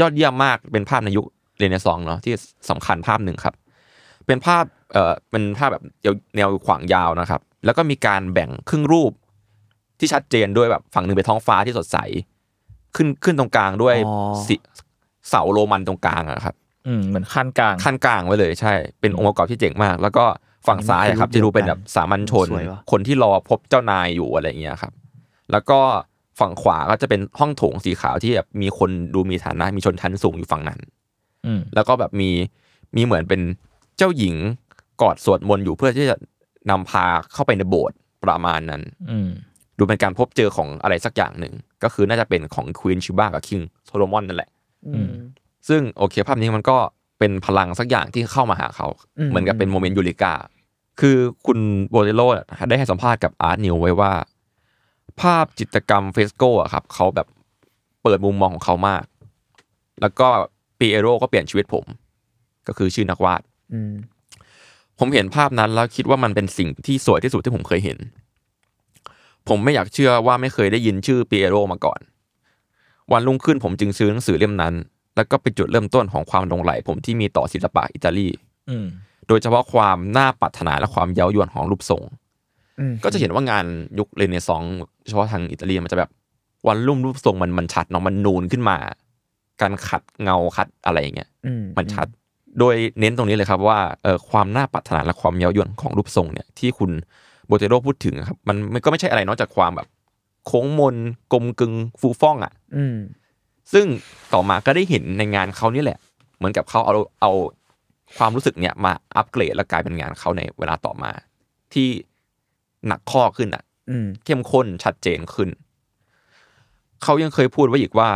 [0.00, 1.26] ยอดเยี่ยมมากเป็นภาพในยุค
[1.58, 2.34] เรเนซองส์เนาะที่
[2.70, 3.54] สำคัญภาพหนึ่งครับ
[4.26, 5.84] เป็นภาพเอ่อเป็นภาพแบบ
[6.36, 9.12] แนวขวางยาวนะครับ แล้วก็มีการแบ่งครึ่งรูป
[9.98, 11.98] ที่ชัดเจนด้วยแบบฝั่งหนึ่งเป็นท้องฟ้าที่สดใส
[12.96, 14.14] ขึ้นขึ้นตรงกลางด้วยอ๋อ
[14.48, 14.56] สิ
[15.28, 16.54] เสาโรมันตรงกลางอะครับ
[16.86, 20.24] อืมเหมือนขั้นกลาง ขั้นกลางไว้เลยใช่ เป็นองค์ประกอบที่เจ๋งมาก แล้วก็
[20.66, 24.92] ฝั่งซ้ายอะครับจะดูเป็นแบบสามัญชน สวยว่ะคนที่รอพบเจ้านายอยู่อะไรอย่างเงี้ยครับ
[25.52, 25.80] แล้วก็
[26.40, 30.80] ฝั่งขวาก็จะเป็นห้องโถงสีขาวที่แบบมีคนดูมีฐานะมีชนชั้นสูงอยู่ฝั่งนั้น
[31.46, 32.30] อืมแล้วก็แบบมี
[32.96, 33.40] มีเหมือนเป็น
[33.96, 34.36] เจ้าหญิง
[35.02, 36.16] กอดสวดมนต์อยู่เพื่อที่จะ
[36.70, 39.30] นำพาเข้าไปในโบสถ์ประมาณนั้น อืม
[39.78, 44.50] ดูเป็นการพบเจอของอะไรสักอย่างหนึ่ง ก็คือน่าจะเป็นของ Queen Sheba กับ King Solomon นั่นแหละ
[44.94, 45.10] อืม
[45.68, 46.76] ซึ่งโอเคภาพนี้มันก็
[47.18, 50.34] เป็นพลังสักอย่างที่เข้ามาหาเขาอืมเหมือนกับเป็น moment eureka
[51.00, 51.58] คือคุณ
[51.90, 52.22] โบเตโล
[52.68, 54.12] ได้ให้สัมภาษณ์กับอาร์ตนิวไว้ว่า
[55.20, 57.26] ภาพจิตรกรรมเฟสโกอะครับเขาแบบ
[58.02, 59.04] เปิดมุมมองของเขามาก
[60.00, 60.28] แล้วก็
[60.78, 61.84] ปีเอโรก็เปลี่ยนชีวิตผม
[62.66, 63.92] ก็คือชื่อนักวาดอืม
[64.98, 67.98] ผมเห็นภาพนั้นแล้วคิดว่ามันเป็นสิ่งที่สวยที่สุดที่ผมเคยเห็น
[69.48, 72.00] ผมไม่อยากเชื่อว่าไม่เคยได้ยินชื่อปีเอโรมาก่อน
[73.12, 74.74] วันรุ่งขึ้นผมจึงซื้อหนังสือเล่มนั้น
[75.16, 78.28] แล้วก็เป็นจุดเริ่มต้นของความหลงไหลผมที่มีต่อศิลปะอิตาลี
[78.70, 78.86] อืม
[79.28, 82.02] โดยเฉพาะความน่าปรารถนาและความเย้ายวนของรูปทรง
[82.80, 83.64] อืมก็จะเห็นว่างาน
[83.98, 84.76] ยุคเรเนซองส์
[85.08, 86.10] เฉพาะทางอิตาลีมันจะแบบ
[86.68, 88.76] วันรุ่มรูปทรงมันมันชัดเนาะมันนูนขึ้นมา
[89.60, 92.06] การขัดเงาขัดอะไรอย่างเงี้ยอืมมันชัด
[92.58, 96.90] โดยเน้นตรงนี้เลยครับว่าเออความน่าปรารถนาและความเย้ายวนของรูปทรงเนี่ยที่คุณ
[97.46, 99.88] โบเตโรพูดถึงอะครับมันมันก็ไม่ใช่อะไรนอกจากความแบบ
[100.46, 100.96] โค้งมน
[101.32, 102.96] กลมกึงฟูฟ่องอะอืม
[103.72, 103.86] ซึ่ง
[104.32, 105.98] ต่อมาก็ได้เห็นในงานเขานี่แหละ
[106.36, 107.32] เหมือนกับเขาเอาเอา
[108.16, 111.10] ความรู้สึกเนี่ยมาอัปเกรดแล้วกลายเป็นงานเขาในเวลาต่อมา
[111.74, 111.88] ที่
[112.86, 115.48] หนักข้อขึ้นอะอืมเข้มข้นชัดเจนขึ้น
[117.02, 118.10] เขายังเคยพูดไว้อีกว่า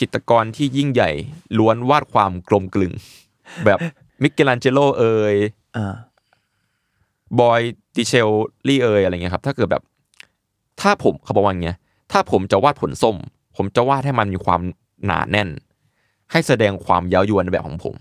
[0.00, 1.10] จิตรกรที่ยิ่งใหญ่
[1.58, 2.92] ล้วนวาดความกลมกลึง
[3.64, 3.78] แบบ
[4.22, 5.34] มิเกลันเจโลเอย
[5.76, 5.94] อ่า
[7.40, 7.60] บอย
[7.94, 8.28] ติเชล
[8.68, 9.82] ลี่เอยอะไรเงี้ยครับ ถ้าเกิดแบบ
[10.80, 11.78] ถ้าผมเขาบอกว่าอย่างเงี้ย
[12.12, 13.16] ถ้าผมจะวาดผลส้ม
[13.56, 14.60] ผมจะวาดให้มันมีความ
[15.06, 15.48] หนาแน่น
[16.32, 17.94] ให้แสดงความเย้ายวนในแบบของผม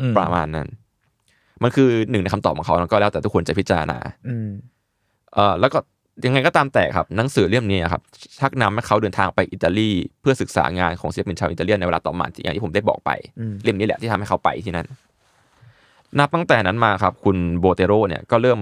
[0.00, 0.68] อืมประมาณนั้น
[1.62, 3.98] มันคือหนึ่งในคำตอบของเขาแล้วก็แล้วแต่ทุกคนจะพิจารณา
[4.28, 4.48] อืม
[5.34, 5.78] เอ่อแล้วก็
[6.26, 8.02] ยังไงก็ตามแต่ครับหนังสือเล่มนี้ครับ
[8.38, 14.86] ชักนำให้เขาเดินทางไปอิตาลี เพื่อศึกษางานของศิลปินชาวอิตาเลียนในเวลาต่อมาอย่างที่ผมได้บอกไปอืมเล่มนี้แหละที่ทำให้เขาไปที่นั่น
[16.18, 18.60] นับตั้งแต่นั้นมาครับ คุณโบเตโรเนี่ยก็เริ่ม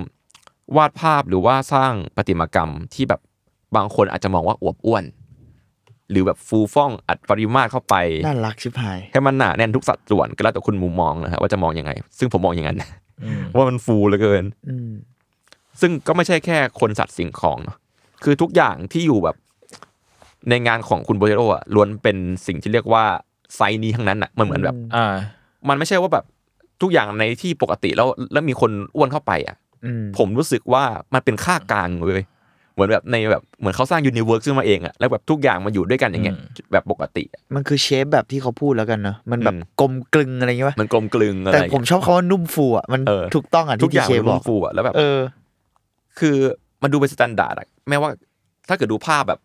[0.77, 3.21] วาดภาพหรือว่าสร้างประติมากรรมที่แบบ
[3.77, 5.05] บางคนอาจจะมองว่าอวบอ้วน
[6.11, 7.95] หรือแบบฟูฟ่องอัดปริมาตรเข้าไป
[8.27, 12.79] น่ารักชิบหายให้มันหนาแน่นทุกสัดส่วนก็แล้วแต่คุณมุมมองนะฮะว่าจะมองยังไง ซึ่งผมมองอย่างนั้น
[13.25, 14.91] อืมว่ามันฟูเหลือเกินอืม
[15.81, 17.77] ซึ่งก็ไม่ใช่แค่คนสัตว์สิ่งของเนาะ
[18.25, 19.37] คือทุกอย่างที่อยู่แบบ
[20.51, 22.17] ในงานของคุณโบเทโรอะล้วนเป็น
[22.47, 23.05] สิ่งที่เรียกว่า
[23.57, 25.15] ไซส์นี้ทั้งนั้นอะมันเหมือนแบบอ่า
[25.69, 26.25] มันไม่ใช่ว่าแบบ
[26.83, 32.23] ทุกอย่างในที่ปกติแล้วแล้วมีคนอ้วนเข้าไปอะอืมผมรู้สึกว่ามันเป็นค่ากลางเว้ย
[32.77, 36.37] เหมือนแบบในแบบเหมือนเขาสร้าง universe ขึ้นมาเองอะแล้วแบบทุกอย่างมาอยู่ด้วยกันอย่างเงี้ย
[36.73, 45.19] แบบปกติอะมันคือ shape แบบที่เขาพูดแล้วกันเนอะมันแบบอืมกลมกลึงอะไรอย่างเงี้ยป่ะมันกลมกลึงอะไรแต่อย่างผมเงี้ยชอบคาว่านุ่มฟูอะมันเออถูกต้องอะทุกที่อย่าง shape มันบอนุ่มฟูอะแล้วแบบเออ
[46.19, 46.37] คือ
[46.83, 48.11] มันดูเป็น standard อะแม้ว่า
[48.69, 49.41] ถ้าเกิดดูภาพแบบ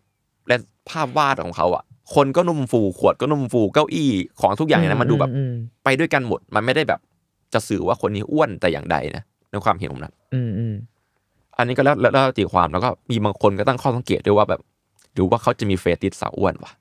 [0.48, 0.56] และ
[0.90, 5.52] ภาพวาดของเขาอะคนก็นุ่มฟูขวดก็นุ่มฟูเก้าอี้ของทุกอย่างเนี่ยนะมันดูแบบอืม
[5.84, 7.00] ไปด้วยกันหมด มันไม่ได้แบบ
[7.54, 10.50] จะสื่อว่าคนนี้อ้วนแต่อย่างใดนะในความเห็นผมนะอืม
[11.54, 14.60] อืมอันนี้ก็แล้วแล้วแล้วตีความแล้วก็มีบางคนก็ตั้งข้อสังเกตด้วยว่าแบบ
[15.14, 16.72] หรือว่าเขาจะมีเฟติสสาวอ้วนวะ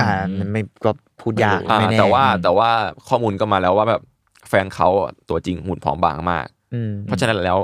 [0.00, 0.90] อ่ามันไม่ก็
[1.20, 2.70] พูดยากอ่าไม่แน่แต่ว่าแต่ว่า
[3.08, 4.02] ข้อมูลก็มาแล้วว่าแบบ
[4.48, 7.58] แฟนเขาอะตัวจริงหุ่นผอมบางมากอืมเพราะฉะนั้นแล้ว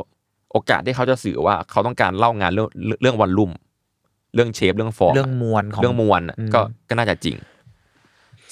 [0.53, 2.69] โอกาสที่เขาจะสื่อว่าเขาต้องการเล่างานเรื่อง
[3.03, 3.51] เรื่องวันลุ่ม
[4.35, 7.37] เรื่องเชฟเรื่องฟอร์มเรื่องมวลของเรื่องมวลอะอืมก็ก็น่าจะจริง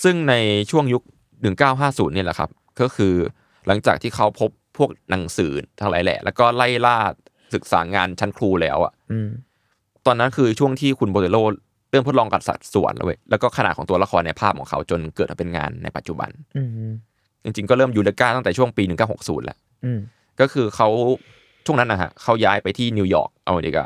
[0.03, 0.35] ซึ่งใน
[0.71, 1.03] ช่วงยุค
[1.59, 2.51] 1950เนี่ยแหละครับ
[2.81, 3.15] ก็คือ
[3.67, 6.97] หลังจากที่เขาพบพวกหนังสือทั้งหลายแหละ แล้วก็ไล่ล่า
[7.55, 9.29] ศึกษางานชั้นครูแล้วอะอืม
[10.07, 11.39] ตอนนั้นคือช่วงที่คุณโบเตโล
[11.91, 16.93] เริ่มทดลองกับสัดส่วนแล้วเว้ยแล้วก็ขนาดของตัวละครในภาพของเขาจนเกิดมาเป็นงานในปัจจุบันอืม
[17.45, 18.83] จริงๆก็เริ่มยูเลกาตั้งแต่ช่วงปี
[19.15, 20.01] 1960แหละอืม
[20.41, 20.89] ก็คือเขา
[21.67, 23.85] ช่วงนั้นนะฮะเขาย้ายไปที่นิวยอร์กอเมริกา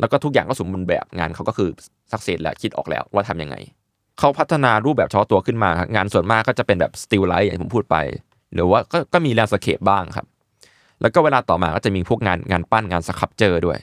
[0.00, 1.68] แล้วก็ทุกอย่างก็สมบูรณ์แบบงานเขาก็คือ
[2.12, 3.56] success แล้วคิดออกแล้วว่าทำยังไง
[4.18, 7.96] เขาพัฒนารูปแบบเฉพาะตัวขึ้นมาครับงานส่วนมากก็จะเป็นแบบ still life อย่างที่ผมพูดไป
[8.54, 10.26] หรือว่าก็ก็มี landscape บ้างครับ
[11.02, 13.78] แล้วก็เวลาต่อมาก็จะมีพวกงานงานปั้นงาน sculpture ด้วย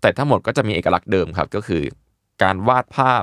[0.00, 1.82] แต่ทั้งหมดก็จะมีเอกลักษณ์เดิมครับ ก็คือ
[2.42, 3.22] การวาดภาพ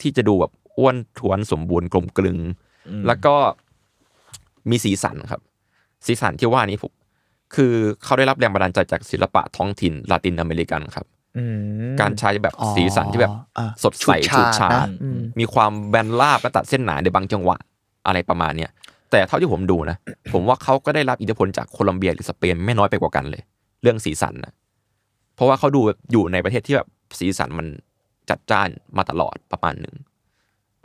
[0.00, 2.38] ที่จะดูแบบอ้วนท้วนสมบูรณ์กลมกลึง
[3.06, 3.34] แล้วก็
[4.70, 5.40] มีสีสันครับ
[6.06, 6.92] สีสันที่ว่านี้ผม
[7.54, 7.72] คือ
[8.04, 11.06] เขาได้รับแรงบันดาลใจจากศิลปะท้องถิ่นลาตินอเมริกันครับ
[11.38, 11.44] อื
[11.92, 17.56] มการใช้แบบอ๋อสีสันที่แบบอะสดใสฉูฉูดดฉาฉาดดนะอืมมีความแบนราบและตัดเส้นหนาในบางจังหวะ
[18.06, 18.70] อะไรประมาณเนี้ย
[19.12, 19.96] แต่เท่าที่ผมดูนะ
[20.32, 23.42] ผมว่าเขาก็ได้รับอิทธิพลจากโคลอมเบียหรือสเปนไม่น้อยไปกว่ากันเลย
[23.82, 24.52] เรื่องสีสันนะ
[25.34, 27.66] เพราะว่าเขาดูแบบอยู่ในประเทศที่แบบสีสันมัน
[28.30, 29.94] จัดจ้านมาตลอดประมาณหนึ่ง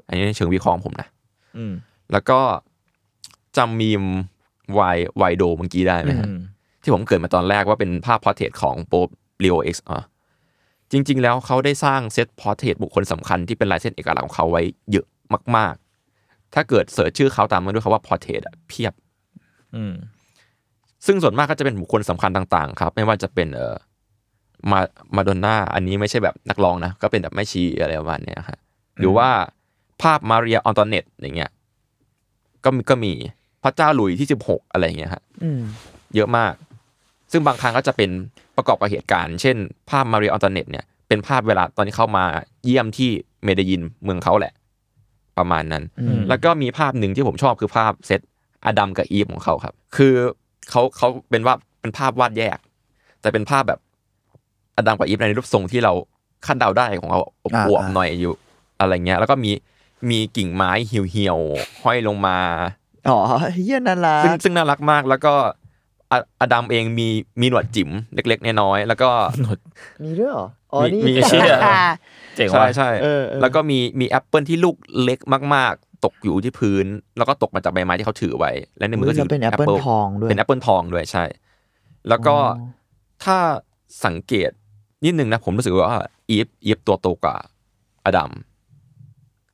[0.08, 1.08] อันนี้ในเชิงวิเคราะห์ของผมนะ
[1.58, 1.74] อืม
[2.12, 2.40] แล้วก็
[3.58, 4.04] จำมีม
[4.74, 4.82] y y
[5.18, 6.40] tho เมื่อกี้ได้ไหมฮะอืม
[6.84, 9.06] ที่ผมเกริ่นมาตอนแรกว่าเป็นภาพ portrait ของโป๊
[9.38, 10.04] ป Leo X อะ
[10.92, 15.06] จริง ๆ แล้วเขาได้สร้างเซต portrait บุคคลสำคัญที่เป็นลายเส้นเอกลักษณ์ของเขาไว้เยอะ
[15.56, 15.87] มากๆ
[16.54, 18.94] ถ้าเกิด search ชื่อเขาตามมาด้วยคำว่า portrait เพียบ
[19.76, 19.94] อืม
[21.06, 23.76] ซึ่งส่วนมากก็จะเป็นบุคคลสำคัญต่างๆ ครับ ไม่ว่าจะเป็นเอ่อ
[24.72, 24.80] มา
[25.16, 28.60] มาดอนน่าอันนี้ไม่ใช่แบบนักร้องนะ ก็เป็นแบบแม่ชีอะไรประมาณเนี้ยฮะ
[29.00, 29.30] หรือว่า
[30.02, 31.52] ภาพมาเรียออนตอนเนตอย่างเงี้ย
[32.64, 33.14] ก็มีก็มี
[33.64, 35.62] พระเจ้าหลุยที่สิบหกอะไรอย่างเงี้ยฮะอืม
[36.16, 36.54] เยอะมาก
[37.32, 38.10] ซึ่งบางครั้งก็จะเป็น
[38.58, 39.56] ประกอบกับเหตุการณ์ เช่น
[39.90, 42.24] ภาพมาเรียออนตอนเนตเนี่ยเป็นภาพเวลาตอนที่เข้ามา
[42.66, 43.10] เยี่ยมที่
[43.44, 44.54] เมเดยินเมืองเขาแหละ
[45.38, 48.21] ประมาณนั้นอืมแล้วก็มีภาพหนึ่งที่ผมชอบคือภาพเซต
[48.65, 50.13] อดัมกับอีฟของเขาครับ คือ
[50.69, 52.58] เขาเขาเป็นว่าเป็นภาพวาดแยก
[53.21, 53.80] แต่เป็นภาพแบบ
[54.78, 55.93] อดัมกับอีฟในรูปทรงที่เรา
[56.45, 58.34] คาดเดาได้ของเขาออ่าวบอ่าๆหน่อยอยู่
[58.80, 59.52] อะไรเงี้ย แล้วก็มี
[60.10, 62.38] มีกิ่งไม้เหี่ยวๆห้อยลงมา
[63.10, 63.19] อ๋อ
[63.54, 65.34] เฮียน่ารักซึ่งซึ่งน่ารักมากแล้วก็
[66.12, 67.08] อะอดัมเองมี
[67.41, 69.10] มีหนวดจิ๋มเล็ก ๆ น้อยๆแล้วก็
[70.04, 71.44] มีด้วยเหรอ อ๋อมีนี่มีเชี่ย
[72.36, 75.20] เจ๋งใช่ว่ะใช่เออเออแล้วก็มีมีแอปเปิลที่ลูกเล็ก
[75.56, 76.86] มาก ๆ ตกอยู่ที่พื้น
[77.18, 81.26] แล้วก็ตกมาจากใบไม้ที่เขาถือไว้ และในมือก็แล้ถือเป็นแอปเปิลทองด้วยเป็นแอปเปิลทองด้วยใช่
[82.10, 82.66] แล้วก็อ๋อ
[83.24, 83.38] ถ้า
[84.06, 84.52] สังเกต
[85.06, 87.36] นิดนึงนะผมรู้สึกว่าอีฟอีฟตัวโตกว่า
[88.06, 88.32] อดัม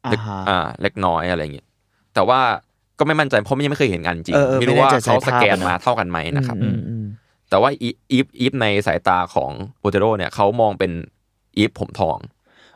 [0.06, 1.68] อ่า เล็กฮะอ่าเล็กน้อยอะไรอย่างเงี้ย
[2.14, 2.40] แต่ว่า
[3.00, 6.93] ก็ไม่มั่นใจเพราะไม่ยังไม่เคยเห็นงานจริงเออเออไม่รู้ว่าไม่แน่ใจเขาสแกนสายภาพอะนะมาเท่ากันไหมนะครับอืมอืม
[7.54, 10.92] แต่ว่าอีอีฟอีฟในสายตาของโบเตโรเนี่ยเขามองเป็น
[11.58, 12.18] อีฟผมทอง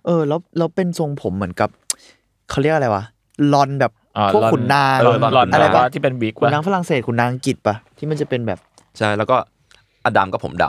[0.06, 1.70] เออ แล้วแล้วเป็นทรงผมเหมือนกับ
[2.50, 3.04] เขาเรียกอะไรวะ
[3.54, 8.60] ลอนแบบอ่าพวกลอนขุนนางเออหลอนอะไรแบบปะว่าที่เป็นบิ๊กขุนว่ะนางฝรั่งเศสขุนนางอังกฤษปะที่มันจะเป็นแบบ
[8.98, 9.36] ใช่แล้วก็
[10.06, 10.66] อดัมก็ผมด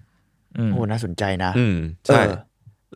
[0.00, 2.32] ำอืมโอ้น่าสนใจนะ อืมใช่เออ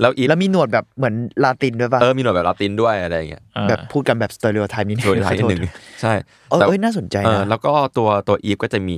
[0.01, 6.13] แล้วอีฟแล้วมีหนวดแบบเหมือนลาตินด้วยปะเออมีหนวดแบบลาตินด้วยอะไรอย่างเงี้ยอ่าแบบพูดกันแบบสเตอริโอไทป์นิดนึงโดยไทยนิดหนึ่งขอโทษใช่
[6.51, 8.97] เออแต่เอ้ยน่าสนใจเออนะแล้วก็ตัวตัวอีฟก็จะมี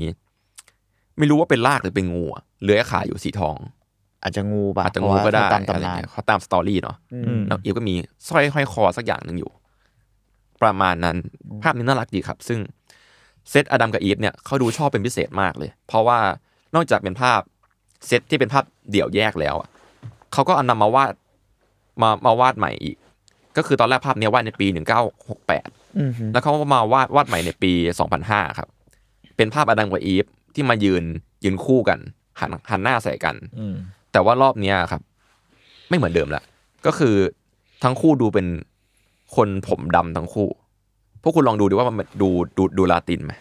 [1.18, 3.57] ไม่รู้ว่าเป็นลากหรือเป็นงูอะเลื้อยขาอยู่สีทอง
[4.22, 7.94] อาจจะงูปะอาจจะงูก็ได้เพงูราะว่าตามอะไรตำนานเงี้ยเขาตาม story เนาะอืมอืมแล้วอีฟก็มี
[8.29, 9.51] สร้อยห้อยคอสักอย่างหนึ่งอยู่
[10.62, 11.16] ประมาณนั้น
[11.62, 12.59] ภาพนี้น่ารักดีครับ ซึ่ง
[13.51, 16.18] เซตอดัมกับอีฟเนี่ยเขาดูชอบเป็นพิเศษมากเลย เพราะว่า
[16.75, 17.40] นอกจากเป็นภาพ
[18.07, 19.68] เซตที่เป็นภาพเดี่ยวแยกแล้วอะ
[20.33, 21.12] เขาก็เอานำมาวาด
[22.03, 22.96] มามาวาดใหม่อีก
[23.57, 24.66] ก็คือตอนแรกภาพเนี้ยวาดในปี
[25.33, 27.72] 1968อืมฮึแล้วเขาก็มาวาดวาดใหม่ในปี
[28.16, 28.68] 2005ครับ
[29.37, 31.05] เป็นภาพอดัมกับอีฟ ที่มายืน
[31.45, 31.99] ยืนคู่กัน
[32.41, 33.77] หันหันหน้าใส่กันอืม
[34.12, 35.03] แต่ว่ารอบเนี้ยครับ
[35.88, 36.43] ไม่เหมือนเดิมละ
[36.87, 37.15] ก็คือ
[37.83, 38.47] ทั้งคู่ดูเป็น
[39.37, 40.49] คนผมดำทั้งคู่
[41.23, 43.33] พวกคุณลองดูดิว่ามันดูดูดูลาตินไหม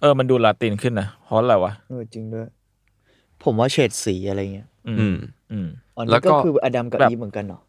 [0.00, 2.46] เออ มันดูลาตินขึ้นนะเพราะอะไรวะเออจริงด้วย
[3.44, 5.16] ผมว่าเฉดสีอะไรเงี้ย อืม อืม
[5.52, 7.60] อืมอ๋อแล้นี่วก็ก็คืออดัมกับแบบอีฟเหมือนกันเนาะ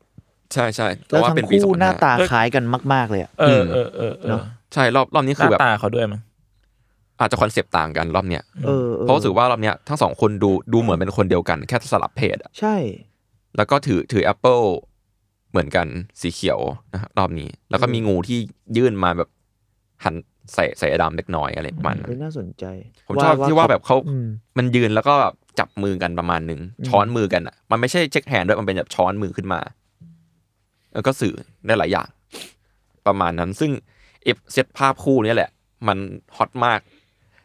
[0.53, 4.41] ใช่ใช่แต่แล้วว่าทั้เป็นงปีคู่หน้าตา2005คล้ายกันมาก ๆ เลยอะเออมเออเออเออเนอะ
[4.73, 6.21] ใช่รอบรอบนี้คือน้าตาเขาด้วยมั้ง
[7.21, 12.75] อาจจะคอนเซปต์ต่างกันรอบเนี้ยเออออเพราะรู้สึกว่ารอบเนี้ยทั้งสองคนดูดูเหมือนเป็นคนเดียวกัน แค่สลับเพศอะใช่
[13.57, 14.59] แล้วก็ถือถือแอปเปิล
[15.51, 15.87] เหมือนกัน
[16.21, 16.59] สีเขียว
[16.93, 18.37] นะครับรอบนี้ แล้วก็มีงูที่
[18.77, 19.29] ยื่นมาแบบ
[20.03, 20.15] หัน
[20.53, 22.65] ใส่ใส่อดัมเล็กน้อยอะไรประมาณนั้นเฮ้ยน่าสนใจ
[23.07, 24.25] ผมชอบที่ว่าแบบเขาอืม
[24.57, 29.59] มันยืนแล้วก็แบบจับมือกันประมาณหนึ่งช้อนมือกันอะ มันไม่ใช่ shake hand ด้วยมันเป็นแบบช้อนมือขึ้นมา
[30.93, 31.33] แล้วก็สื่อ
[31.65, 32.07] ได้หลายอย่าง
[33.07, 33.71] ประมาณนั้นซึ่ง
[34.23, 35.49] ไอเซตภาพคู่เนี้ยแหละ
[35.87, 35.97] มัน
[36.37, 36.79] ฮอตมาก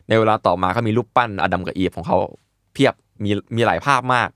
[0.08, 2.18] ในเวลาต่อมาก็มีรูปปั้นอดัมกับอีฟของเขา
[2.72, 4.28] เพียบมีมีหลายภาพมาก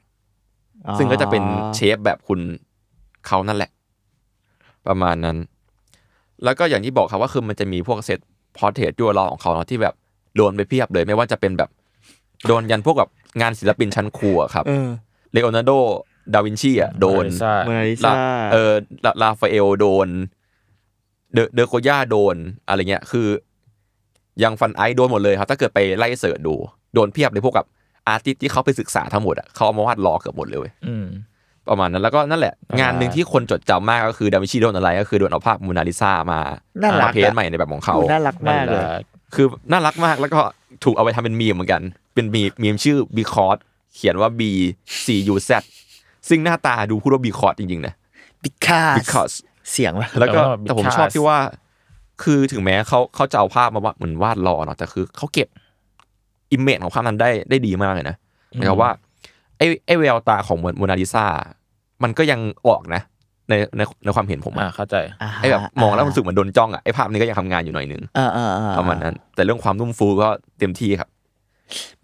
[0.86, 1.42] อ๋อซึ่งก็จะเป็น
[1.74, 2.40] shape แบบคุณ
[3.26, 3.70] เขานั่นแหละ
[4.86, 5.36] ประมาณนั้น
[6.44, 8.18] แล้วก็อย่างที่บอกครับว่าคือมันจะมีพวกเซต
[8.56, 9.94] portrait ยั่วล้อของเขาเนาะที่แบบ
[10.36, 11.70] โดนไปเพียบเลย ไม่ว่าจะเป็นแบบ
[12.46, 14.88] โดนยันพวกแบบงานศิลปินชั้นครูอะครับเออ
[15.32, 15.72] เลโอนาร์โด
[16.34, 18.12] ดาวินชีอะโดนโมนาลิซาโมนาลิลาซา
[18.52, 18.72] เออ
[19.04, 20.08] ราราฟาเอลโดน
[21.34, 22.36] เดอเดอโกย่าโดน
[22.68, 23.26] อะไรเงี้ย คือ
[24.44, 26.54] ยังฟันไอซ์โดนหมดเลยครับ ถ้าเกิดไปไล่ search ดู
[26.94, 27.66] โดนเพียบเลยพวกกับ
[28.08, 31.06] artist ที่เขาไปศึกษาทั้งหมดอะเขาเอามาวาดล้อเกือบหมดเลยเว้ยอืม
[31.68, 36.40] ประมาณนั้นแล้วก็นั่นแหละอ่างงานหนึ่งที่คนจดจำมากก็คือดาวินชีโดนอะไรก็คือโดนเอาภาพโมนาลิซามา
[36.82, 38.84] น่ารัมากอะ paint ใหม่ในแบบของเขาดูน่ารักมากเลย
[39.34, 40.40] คือน่ารักมากแล้วก็
[40.84, 41.82] ถูกเอาไปทำเป็นมีมเหมือนกัน
[42.14, 43.56] เป็นมีมีมชื่อ b ีคอ s
[43.94, 44.42] เขียนว่า B
[45.04, 45.50] C U Z
[46.28, 47.94] ซึ่งหน้าตาดูพูดว่า b ีคอ s จริงๆนะ
[48.44, 49.34] because because
[49.72, 51.38] เสียงว่ะแล้วก็แต่ว่าแต่ผม because ชอบที่ว่า
[52.22, 55.48] คือถึงแม้เขาเขาจะเอาภาพมาว่าเหมือนวาดรอเนาะแต่คือเขาเก็บ
[56.52, 58.16] อิมเมจของภาพนั้นได้ได้ดีมากเลยนะ
[58.52, 58.90] หมายความว่า
[59.58, 61.24] ไอ้ไอ้แววตาของโมนาลิซา
[62.02, 63.02] มันก็ยังออกนะ
[63.48, 64.96] ในในในความเห็นผมอ่าอะเข้าใจ
[65.40, 70.28] ไอ้แบบมองแล้วมันรู้สึกเหมือนโดนจ้องอะไอ้ภาพนี้ก็ยังทำงานอยู่หน่อยนึงอ่าอ่าอ่าประมาณนั้น แต่เรื่องความนุ่มฟูก็
[70.58, 71.08] เต็มที่ครับ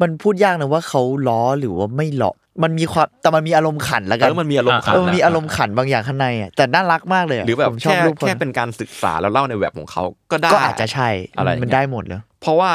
[0.01, 10.03] มันพูดยากนะว่าเขาล้อหรือว่าไม่ล้อมันมีความแต่มันมีอารมณ์ขันแล้วกัเอนอมันมีอารมณ์ขันเออมันนะมีอารมณ์ขันบางอย่างข้างในอะแต่น่ารักมากเลยะหรือแบบผมชอบแค่รูปคนแค่เป็นการศึกษาแล้วเล่าในแบบของเขา
[10.33, 12.71] ก็ได้ก็อาจจะใช่อะไรอย่างเงี้ยมันได้หมดเลยเพราะว่า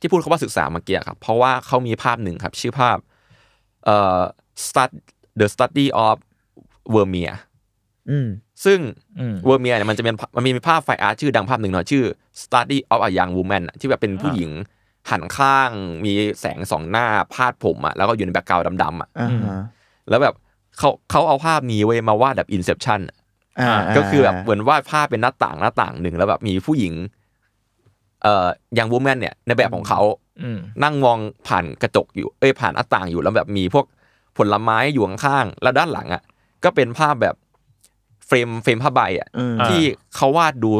[0.00, 2.96] ที่พูดคาว่าศึกษาเมื่อกี้ครับ เพราะว่าเขามีภาพหนึ่งครับ ชื่อภาพ
[3.84, 4.20] เอ่อ
[4.66, 4.90] stud
[5.40, 6.16] the study of
[6.94, 7.34] Vermeer
[8.10, 8.28] อืม
[8.64, 8.78] ซึ่ง
[9.18, 12.04] อืม Vermeer เนี่ยมันจะเป็นมันมีภาพ fine art ชื่อดังภาพหนึ่งเนาะชื่อ
[12.42, 14.50] study of a young woman อะที่แบบเป็นผู้หญิง
[15.10, 15.70] หันข้าง
[16.04, 19.60] มีแสงส่องหน้าพาดผมอะแล้วก็อยู่ใน background ดำๆอะอ่าฮะ
[20.08, 20.34] แล้วแบบ
[20.78, 23.16] เขาเขาเอาภาพนี้เว้ยมาวาดแบบ inception อะ
[23.60, 26.94] อ่าก็คือแบบเหมือนวาดภาพเป็นหน้าต่างหน้าต่างหนึ่งแล้วแบบมีผู้หญิง
[28.22, 28.46] เอ่อ
[28.78, 30.00] young woman เนี่ย ในแบบของเขา
[30.42, 33.86] อืมนั่งมองผ่านกระจกอยู่เอ้ยผ่านหน้าต่างอยู่แล้วแบบมีพวก
[34.36, 36.22] ผลไม้อยู่ข้างๆแล้วด้านหลังอะ
[36.64, 37.34] ก็เป็นภาพแบบ
[38.26, 39.82] เฟรมเฟรมผ้าใบอะอืมที่
[40.16, 40.72] เขาวาดดู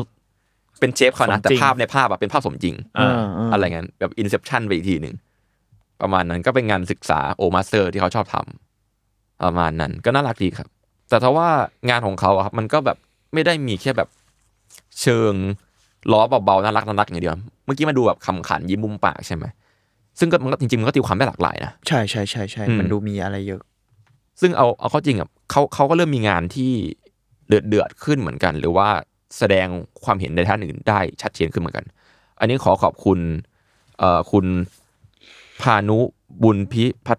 [0.80, 5.14] เป็น shape เขานะสมจริงแต่ภาพในภาพอะเป็นภาพสมจริงอ่าาอะไรเงี้ยแบบ inception ไปอีกทีหนึ่ง
[6.00, 10.68] ประมาณนั้นก็เป็นงานศึกษา old master ที่เขาชอบทำประมาณนั้นก็น่ารักดีครับ
[11.08, 11.48] แต่ถ้าว่า
[11.88, 12.96] งานของเขาอะครับมันก็แบบ
[13.34, 14.08] ไม่ได้มีแค่แบบ
[15.00, 15.34] เชิง
[16.12, 17.34] ล้อเบาๆน่ารักน่ารักอย่างเดียว
[17.64, 19.44] เมื่อกี้มาดูแบบขำขันยิ้มมุมปากใช่ไหม
[20.18, 23.62] ซึ่งก็มันก็จริงๆมันก็ตีความได้หลากหลายนะใช่ใช่ใช่ใช่อืมมันดูมีอะไรเยอะ
[24.40, 26.72] ซึ่งเอาเอาเข้าจริงอะเขาเขาก็เริ่มมีงานที่
[27.48, 28.88] เดือดเดือดขึ้นเหมือนกัน หรือว่า
[29.38, 29.66] แสดง
[30.04, 31.86] ความเห็นในท่านอื่นได้ชัดเจนขึ้นเหมือนกัน
[32.38, 33.18] อันนี้ขอขอบคุณ
[33.98, 34.46] เอ่อคุณ
[35.62, 35.98] พานุ
[36.42, 37.14] บุญพิพั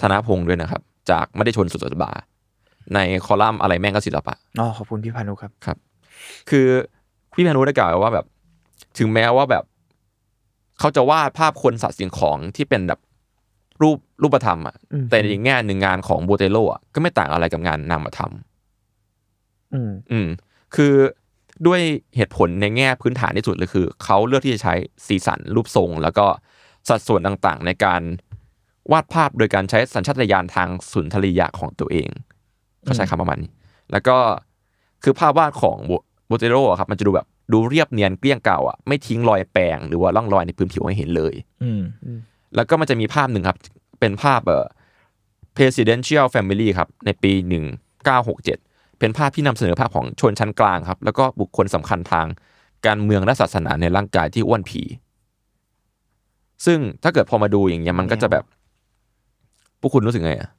[0.00, 2.18] ฒนพงศ์ด้วยนะครับ จากไม่ได้ชนสุดสัปดาห์
[2.94, 5.78] ในคอลัมน์อะไรแม่งก็ศิลปะอ๋อขอบคุณพี่พานุครับครับ
[6.50, 6.66] คือ
[7.34, 8.26] พี่พานุได้กล่าวไว้ว่าแบบ
[8.98, 9.64] ถึงแม้ว่าแบบ
[10.78, 13.00] เขาจะวาดภาพคนสัตว์สิ่งของที่เป็นแบบ
[13.82, 18.32] รูปรูปธรรมอะอืมแต่ในอีกแง่หนึ่งงานของโบเตโลอะก็ไม่ต่างอะไรกับงานนามธรรม
[19.74, 20.28] อืมอืม
[20.74, 20.94] คือ
[21.66, 21.80] ด้วย
[22.16, 24.74] เหตุผลในแง่พื้นฐานที่สุดเลยคือ เขาเลือกที่จะใช้
[25.06, 26.26] สีสันรูปทรง แล้วก็
[26.88, 28.02] สัดส่วนต่างๆ ในการ
[28.92, 32.08] วาดภาพโดยการใช้สัญชาตญาณทางสุนทรียะของตัวเอง
[32.82, 33.50] เขาใช้คำประมาณนี้
[33.92, 34.16] แล้วก็
[35.02, 35.78] คือภาพวาดของ
[36.26, 41.82] โบเตโรอะครับ มันจะดูแบบดูเรียบเนียนเกลี้ยงเก่าอะไม่ทิ้งรอยแปรงหรือว่าร่องรอยในพื้นผิวให้เห็นเลย อืม
[42.54, 43.58] แล้วก็มันจะมีภาพหนึ่งครับ
[44.00, 44.66] เป็นภาพเอ่อ
[45.56, 47.32] presidential family ครับ ในปี
[47.92, 52.26] 1967เป็นภาพที่นำเสนอภาพของชนชั้นกลางครับ แล้วก็บุคคลสำคัญทาง
[52.86, 54.82] การเมืองและศาสนาในร่างกายที่อ้วนผี
[56.66, 58.44] ซึ่งถ้าเกิดพอมาดูอย่างเงี้ยมันก็จะแบบ
[59.80, 60.50] พวกคุณรู้สึกไงอะ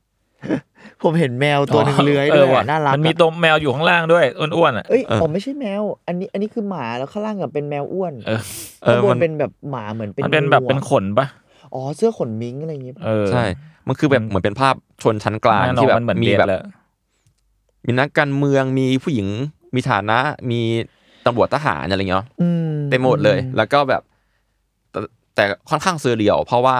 [1.04, 8.42] ผมเห็นแมวตัวหนึ่งเลื้อยเอด้อวยว่ะอะน่ารักมันมีอะตัวแมวอยู่ข้างล่างด้วยอ้วนๆอะเอ้ยเออผมไม่ใช่แมว อันนี้อันนี้คือหมาแล้วข้างล่างอะเป็นแมวอ้วนเออ
[8.84, 11.28] เอข้างอบมันนเป็นแบบหมาเหมือนเป็นมันเป็นแบบงูอะเป็นขนปะ
[11.74, 13.44] อ๋อเสื้อขนมิงอะไรอย่างเงี้ยเออใช่
[13.88, 16.62] มันคือแบบเหมือนเป็นภาพชนชั้นกลางแน่นอนที่แบบมันเหมือนมีเรียนแบบเลย
[17.86, 19.28] มีนักการเมืองมีผู้หญิง
[19.76, 20.18] มีฐานะ
[20.52, 20.62] มี
[21.26, 24.02] ตำรวจทหารอะไรเงี้ยอืมเต็มหมดเลย แล้วก็แบบ
[24.92, 25.00] แต่
[25.36, 26.78] แต่ค่อนข้าง surreal เพราะว่า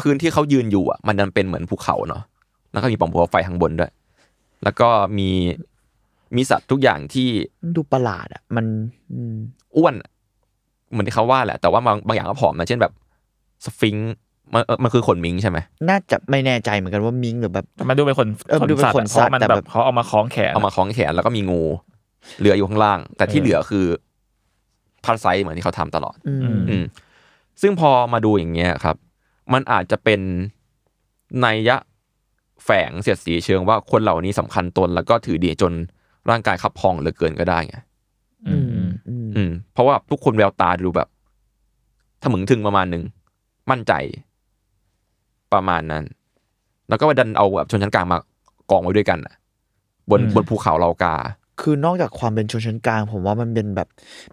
[0.00, 2.22] พื้นที่เขายืนอยู่อะ มันดันเป็นเหมือนภูเขาเนาะ
[2.72, 3.92] แล้วก็มีปล่องภูเขาไฟข้างบนด้วย
[4.64, 5.30] แล้วก็มี
[6.36, 7.28] มีสัตว์ทุกอย่างที่
[7.62, 8.66] มันดูประหลาดอะ มัน
[9.12, 9.34] อืม
[9.76, 9.94] อ้วน
[10.90, 12.92] เหมือนที่เขาว่าแหละ แต่ว่าบางบางอย่างก็ผอมนะเช่นแบบ
[13.64, 14.12] sphinx
[14.54, 21.62] มันเออมันคือขนมิงใช่ไหมน่าจะไม่แน่ใจเหมือนกันว่ามิงหรือแบบมันดูเป็นคนเออมันดูเป็นสัตว์ขนอะเพราะมันสัตว์แต่แบแบบบเขาเอามาคล้องแขนเอามาคล้องแขนแล้วก็มีงู
[22.38, 23.86] เหลืออยู่ข้างล่าง แต่ที่เออเหลือคือ
[25.04, 26.84] พาร์ไซเหมือนที่เขาทำตลอด อืมอืมอืม
[27.62, 28.96] ซึ่งพอมาดูอย่างเงี้ยครับ
[29.52, 30.20] มันอาจจะเป็น
[31.44, 31.76] นัยยะ
[32.64, 35.72] แฝงเสียดสีเชิงว่าคนเหล่านี้สำคัญตน แล้วก็ถือดีจน
[36.30, 37.76] ร่างกายขับพองเหลือเกินก็ได้ไง
[38.48, 41.08] อืม อืมอืมอืมเพราะว่าทุกคนแววตาดูแบบ
[42.22, 43.02] ถมึงถึงประมาณหนึ่ง
[43.70, 43.92] มั่นใจ
[45.52, 46.04] ประมาณนั้น
[46.88, 48.18] แล้วก็ดันเอาแบบชนชั้นกลางมา
[48.70, 49.34] กองไว้ด้วยกันน่ะ
[50.10, 51.14] บนอืมบนภูเขาเหลากา
[51.60, 53.88] คือนอกจากความเป็นชนชั้นกลาง ผมว่ามันเป็นแบบ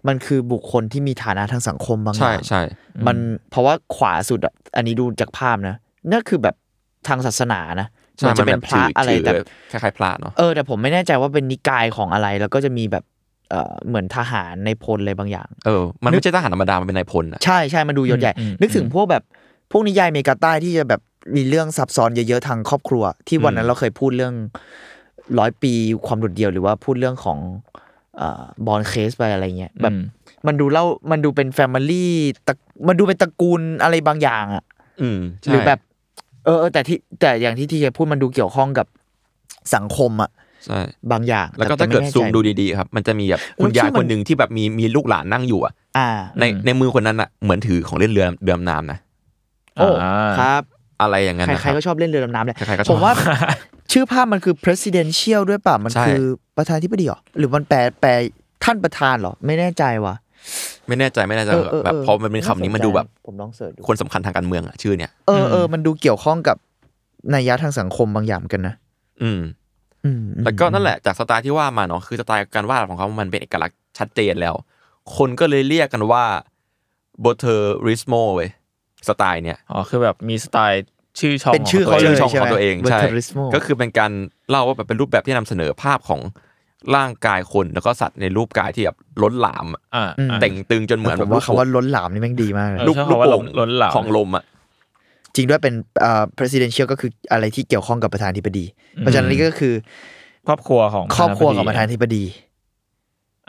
[0.08, 2.62] มันคือบุคคลที่มีฐานะทางสังคมบางอใช่ย่างใช่
[3.06, 3.16] มัน
[3.50, 5.76] เพราะว่าขวาสุดอะอันนี้ดูจากภาพนะ
[6.10, 6.54] นั่นคือแบบ
[7.08, 9.32] ทางศาสนานะใช่มันจะเป็นแบบพระถือะไรถืแต่
[9.70, 13.04] คล้ายๆพระเนาะเออแต่ผมไม่แน่ใจว่าเป็นนิกายของอะไร แล้วก็จะมีแบบ
[13.50, 19.22] เออเหมือนทหารในพลอะไรบางอย่าง เออ มันไม่ใช่ทหารธรรมดา มันเป็นนายพลอะใช่ใช่มันดูยศใหญ่อืมอืมนึกถึงพวกแบบ
[19.70, 21.00] พวกนิยายอเมริกาใต้ที่จะแบบ
[21.36, 24.34] มีเรื่องซับซ้อนเยอะๆทางครอบครัว ที่วันนั้นเราเคยพูดเรื่อง
[25.38, 25.72] ร้อยปี
[26.06, 27.38] ความโดดเดี่ยวหรือว่าพูดเรื่องของ
[28.66, 30.00] บอลเคสไปอะไรเงี้ยแบบอืม
[30.46, 32.12] มันดูเล่ามันดูเป็นแฟมิลี่
[32.46, 32.54] ตระ
[32.88, 34.64] มันดูเป็นตระกูลอะไรบางอย่างอะ
[35.02, 35.80] อืมใช่หรือแบบ
[36.44, 38.86] เออเออแต่ที่แต่อย่างที่ทีเคพูดมันดูเกี่ยวข้องกับ
[39.74, 40.30] สังคมอะ
[40.66, 40.80] ใช่
[41.12, 46.08] บางอย่าง แล้วก็ต่ถ้าเกิดไม่แน่ใจซูมดูดีๆครับ มันจะมีแบบคุณแล้วชื่ยายอมันคนหนึ่งที่แบบมีมีลูกหลานนั่งอยู่อะอ่า
[46.40, 48.98] ในในมือคนนั้นอะเหมือนถือของเล่นเรือเรือดำน้ำนะ
[49.76, 50.62] โอ้อ่าครับ
[51.00, 53.12] อะไรอย่างนั้นนะใคครรับๆก็ชอบเล่นเรือดำน้ำแหละใครๆก็ชอบผมว่า
[53.92, 56.24] ชื่อภาพมันคือ presidential ด้วยป่ะ มันใช่คือ
[56.56, 58.10] ประธานที่ปดีเหรอ หรือมันแปลแปล
[58.64, 60.14] ท่านประธานเหรอ ไม่แน่ใจว่ะ
[60.88, 66.56] ไม่แน่ใจไม่แน่ใจเออเออแบบเออพอมันเป็นคำนี้มันดูแบบผมลองเสิร์ชดูคนสำคัญทางการเมืองอะชื่อเนี่ยเออเออมันดูเกี่ยวข้องกับ
[67.34, 68.74] นัยยะทางสังคมบางอย่างเหมือนกันนะ
[69.22, 69.40] อืม
[70.04, 74.54] อืมแล้วก็นั่นแหละจากสไตล์ที่ว่ามาเนาะคือสไตล์การวาดของเขา มันเป็นเอกลักษณ์ชัดเจนแล้ว
[75.16, 76.24] คนก็เลยเรียกกันว่า
[77.20, 77.56] โบเทอ
[77.86, 78.50] ริสโมเว้ย
[79.08, 80.84] สไตล์เนี่ยอ๋อคือแบบมีสไตล์
[81.20, 84.12] ชื่อช่องเป็นชื่อขเขางเลตัยงช่องใช่ไหมของตัวเองใช่ Voltairismo ก็คือเป็นการ
[84.50, 86.20] เล่าว่าแบบเป็นรูปแบบที่นำเสนอภาพของ
[86.96, 94.44] ร่างกายคนแล้วก็สัตว์ในรูปกายที่แบบล้นหลามอะอ่าอืมอ่าแต่งตึงจนเหมือนผมว่าคำว่าล้นหลามนี่แม่งดีมากเลยเออลูกชอบลูกคำว่าโป่งล้นหลามของลมอะ
[95.34, 98.64] จริงด้วยเป็นเอ่อ presidential ก็คืออะไรที่เกี่ยวข้องกับประธานาธิบดี
[98.98, 99.74] เพราะฉะนั้นนี่ก็คือ
[100.48, 102.24] ครอบครัวของครอบครัวของประธานาธิบดี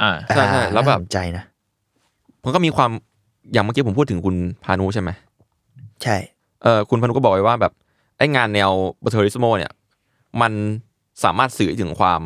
[0.02, 1.44] อ่าใช่ใช่อ่าแล้วแบบน่าสนใจนะ
[2.44, 2.92] มันก็มีความ
[3.54, 5.10] อย่างเมื่อกี้ผมพูดถึงคุณพานุใช่ไหม
[6.04, 6.18] ใช่
[6.64, 7.74] เออคุณพานุก็บอกไว้ว่าแบบ
[8.18, 8.72] ไอ้งานแนว
[9.04, 9.72] Boterismo เนี่ย
[10.42, 10.54] มัน
[11.24, 12.22] สามารถสื่อถึงความ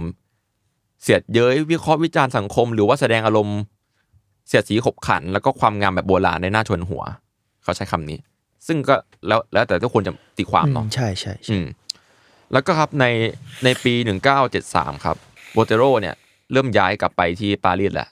[1.02, 3.60] เสียดเย้ยวิเคราะห์วิจารณ์สังคม หรือว่าแสดงอารมณ์
[4.48, 7.04] เสียดสีขบขัน แล้วก็ความงามแบบโบราณในหน้าชวนหัว
[7.64, 8.20] เขาใช้คำนี้
[8.68, 8.96] ซึ่งก็
[9.28, 11.66] แล้วแล้วแต่ทุกคนจะตีความเนาะอืมใช่ใช่ใช่อืม
[12.54, 13.06] แล้วก็ครับใน
[13.64, 13.94] ในปี
[14.50, 15.18] 1973 ครับ
[15.54, 16.16] โบเตโรเนี่ย
[16.52, 18.10] เริ่มย้ายกลับไปที่ปารีสแหละ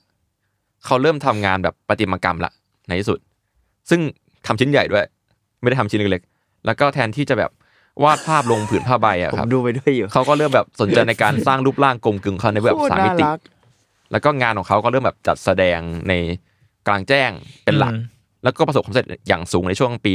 [0.85, 2.51] เขาเริ่มทำงานแบบประติมากรรมละ
[2.87, 3.19] ในที่สุด
[3.89, 4.01] ซึ่ง
[4.45, 5.05] ทำชิ้นใหญ่ด้วย
[5.61, 7.51] ไม่ได้ทำชิ้นเล็กๆแล้วก็แทนที่จะแบบ
[8.03, 13.39] วาดภาพลงผืนผ้าใบอะผมครับดูไปด้วยอยู่เขาก็เริ่มแบบสนใจในการสร้างรูปร่างกลมกึ่งเขาในแบบโคตรสามมิติน่ารัก
[14.11, 16.13] แล้วก็งานของเขาก็เริ่มแบบจัดแสดงใน
[16.87, 17.31] กลางแจ้ง
[17.63, 18.03] เป็นหลักอืม
[18.43, 20.13] แล้วก็ประสบความสำเร็จอย่างสูงในช่วงปี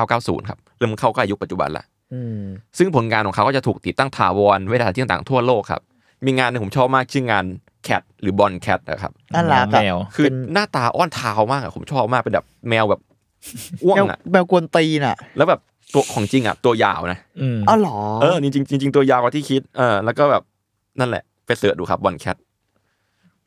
[0.00, 2.42] 1990 ครับ เริ่มเข้าใกล้ยุคปัจจุบันละอืม
[2.78, 5.82] ซึ่งผลงานของเขาก็จะถูกติดตั้งถาวรไว้ในสถานที่ต่างๆทั่วโลกครับ
[6.24, 7.44] มีงานหนึ่งผมชอบมากชื่องาน
[7.84, 13.00] Cat หรือ Ball Cat นะครับน่ารักแมอะวคือเป็นหน้าตาอ้อนเท้ามากอะผมชอบมากเป็นแบบแมวแบบ
[13.84, 15.60] อ้วนแมวอะแมวกวนตีนอะ แล้วแบบ
[15.92, 20.42] ตัวของจริงอะตัวยาวนะอืมอ้าวเหรอเออจริงๆจริงๆตัวยาวกว่าที่คิดเออแล้วก็แบบ
[21.00, 22.36] นั่นแหละไป search ดูครับ Ball Cat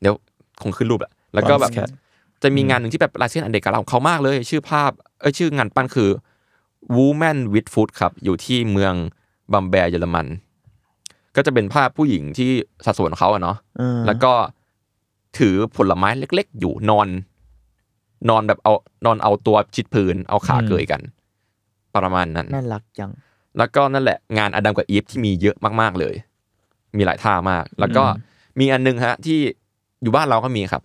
[0.02, 0.14] เดี๋ยว
[0.62, 1.90] คงขึ้นรูปแหละแล้วก็แบบ Bond Cat
[2.44, 6.10] จะมีงานหนึ่งที่แบบลายเส้นอันเด็กกับเราเขามากเลย ชื่อภาพเออชื่องานปั้นคือ
[6.98, 8.94] Woman with Foot ครับ อยู่ที่เมือง
[9.54, 10.28] บัมแบร์เยอรมัน
[11.36, 12.52] ก็จะเป็นภาพผู้หญิงที่
[12.86, 14.34] สัดส่วนของเขาอะเนาะเออแล้วก็
[15.38, 17.08] ถือผลไม้เล็ก ๆ อยู่นอน
[18.30, 18.74] นอนแบบเอา
[19.06, 21.02] นอนเอาตัวชิดพื้นเอาขาอืมเกยกัน
[21.96, 23.12] ประมาณนั้นน่ารักจัง
[23.58, 26.15] แล้วก็นั่นแหละงานอดัมกับอีฟที่มีเยอะมากๆเลย
[26.98, 28.04] มีหลายท่ามาก แล้วก็
[28.60, 29.40] มีอันนึงฮะ ที่
[30.04, 30.82] อยู่บ้านเราก็มีครับ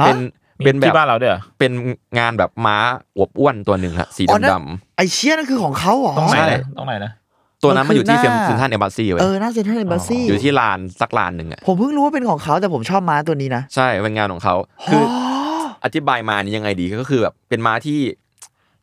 [0.00, 0.16] ฮะเป็น
[0.64, 1.72] เป็นแบที่บบ้านเราด้วยเหรอเป็น
[2.18, 2.76] งานแบบม้า
[3.16, 14.54] อวบอ้วนตัวหนึ่งฮะสีอ๋อนั่นดำไอเชี่ยนั่นคือของเขาเหรอต้องไหนใช่นะต้องไหนนะๆตัวนั้นมันอยู่ที่มันคือหน้าเซนทันเอมบาซีเว้ยเออน่าเซ็นทรัลเอมบาซีอยู่ที่ลานสักลานหนึ่งอะผมเพิ่งรู้ว่าเป็นของเขาแต่ผมชอบม้าตัวนี้นะ ใช่เป็นงานของเขา
[14.90, 15.02] คือ
[15.84, 18.00] อธิบายมานี่ยังไงดีก็คือแบบเป็นม้าที่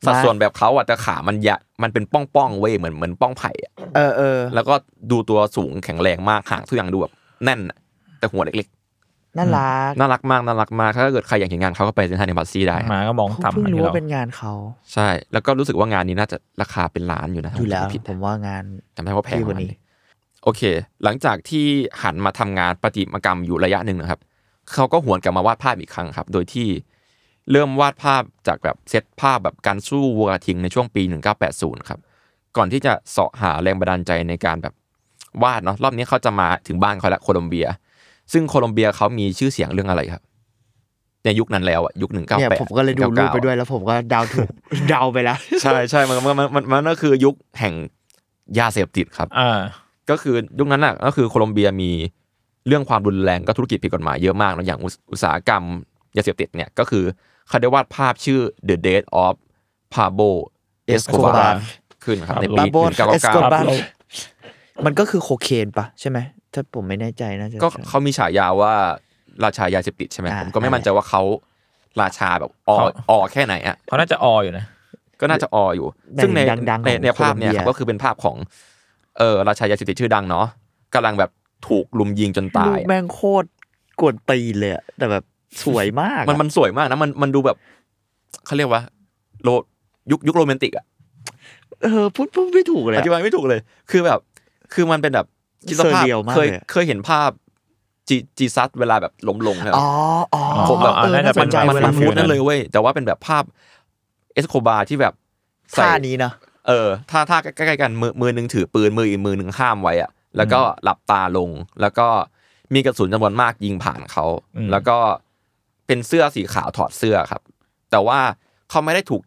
[0.06, 4.76] สัดส่วนแบบเขาอะแต่ขามันยะมันเป็นป้องๆเว้ยเหมือนเหมือนป้องไผ่อะเออเออแล้วก็
[5.12, 7.78] ดูตัวสูงแข็งแรงมากหางทุกอย่างดูแบบแน่นอะ
[8.20, 8.68] แต่หัวเล็ก
[9.38, 14.52] น่ารักๆน่ารักมากน่ารักมากถ้าเกิดใครอยากเห็นงานเขาก็ไปเซนทันเอมบาซีได้หมาก็มองผมต่ำเพิ่งอันรู้นี้ว่าเราเป็นงานเขา
[14.94, 18.64] ใช่ แล้วก็รู้สึกว่างานนี้น่าจะราคาเป็นล้านอยู่นะอยู่แล้วถ้าจำไม่ผิดผมว่างาน
[18.96, 19.80] จำได้ว่าแพงที่กวัว่านนั้นนี้
[20.44, 20.62] โอเค
[21.04, 21.66] หลังจากที่
[22.04, 24.20] หันมาทำงานประติมากรรมอยู่ระยะหนึ่งนะครับ
[24.74, 26.68] เขาก็หวนกลับมาวาดภาพอีกครั้งครับ โดยที่
[27.52, 31.02] เริ่มวาดภาพจากแบบเซตภาพแบบการสู้วัวกระทิงในช่วงปี
[31.46, 32.00] 1980 ครับ
[32.58, 34.74] ก่อนที่จะเสาะหาแรงบันดาลใจในการแบบ
[35.44, 37.68] วาดเนาะรอบนี้เขาจะมาถึงบ้านเขาละโคลอมเบีย
[38.34, 40.24] ซึ่งโคลอมเบียเขามีชื่อเสียงเรื่องอะไรครับ
[41.26, 44.50] ในยุคนั้นแล้วอะยุค1980เนี่ยผมก็เลยดูรูปไปด้วยแล้วผมก็เดาถูก
[44.90, 47.74] เดาไปแล้วใช่ใช่มันมันมันมันมันก็คือยุคแห่ง
[48.60, 49.60] ยาเสพติดครับอ่า
[50.10, 51.92] ก็คือยุคนั้นน่ะก็คือโคลอมเบียมี
[52.68, 55.64] เรื่องความรุนแรงก็ธุรกิจผิดกฎหมายเยอะมากนะอย่างอุตอุตสาหกรรม
[56.18, 57.04] ยาเสพติดเนี่ยก็คือ
[57.48, 58.40] เขาได้วาดภาพชื่อ
[58.70, 59.36] The Death of
[59.94, 60.32] Pablo
[60.94, 61.52] Escobar Escobar
[62.04, 62.78] ขึ้นครับในบาปีโบ
[63.12, 63.60] เอสโกบา
[64.22, 66.20] 1999มันก็คือโคเคนปะใช่ไหม
[66.54, 68.74] ถ้าผมไม่แน่ใจนะจะก็เขามีฉายาว่า
[69.44, 71.22] ราชายาเสพติดใช่ไหมอ่าผมก็ไม่นั่นแหละมั่นใจว่าเขา
[72.02, 74.66] ราชาแบบอเขาออแค่ไหนอะเขาน่าจะอออยู่นะ
[75.22, 78.38] ก็น่าจะออยู่ในซึ่งในดังๆในของในภาพเนี่ยโคลอมเบียครับก็คือเป็นภาพของ
[79.18, 80.46] เออราชายาเสพติดชื่อดังเนาะ
[80.96, 81.32] กำลังแบบ
[81.68, 83.48] ถูกลุมยิงจนตารูยปแม่งโคตร
[84.00, 85.24] กวนตีนเลยอะแต่แบบ
[85.64, 87.58] สวยมากอะมันมันสวยมากนะมันมันดูแบบ
[88.46, 88.82] เขาเรียกว่า
[89.44, 89.50] โร
[90.12, 90.86] ยุคยุคโรแมนติกอะ
[91.84, 93.60] เออพูดพูดไม่ถูกเลยออะธิบายไม่ถูกเลย
[93.92, 94.20] คือแบบ
[94.74, 95.28] คือมันเป็นแบบ
[95.68, 97.30] คิดสภาพเซอร์เรียลมากเคยเลยอะเคยเห็นภาพ
[98.08, 99.88] จีจีซัสเวลาแบบล้มลงใช่ไหมอ๋อ
[100.34, 103.44] อ๋อผมแบบเออน่าจะน่าสนใจเป็มันเวมัลานมูดนั่นเลยเว้ยแต่ว่าเป็นแบบภาพ
[104.34, 105.14] เอสโคบาที่แบบ
[105.74, 106.32] ใส่ท่านี้นะ
[106.68, 111.50] เออท่าท่าใกล้ๆกันมือมือหนึ่งถือปืนมืออีกมือหนึ่งห้ามไว้อะ แล้วก็หลับตาลง
[111.82, 112.08] แล้วก็
[112.74, 114.26] มีกระสุนจำนวนมากยิงผ่านเขา
[114.58, 114.98] อืมแล้วก็
[115.88, 117.42] เป็นเสื้อสีขาวถอดเสื้อครับ
[117.92, 118.20] แต่ว่า
[118.70, 119.22] เขาไม่ได้ถูก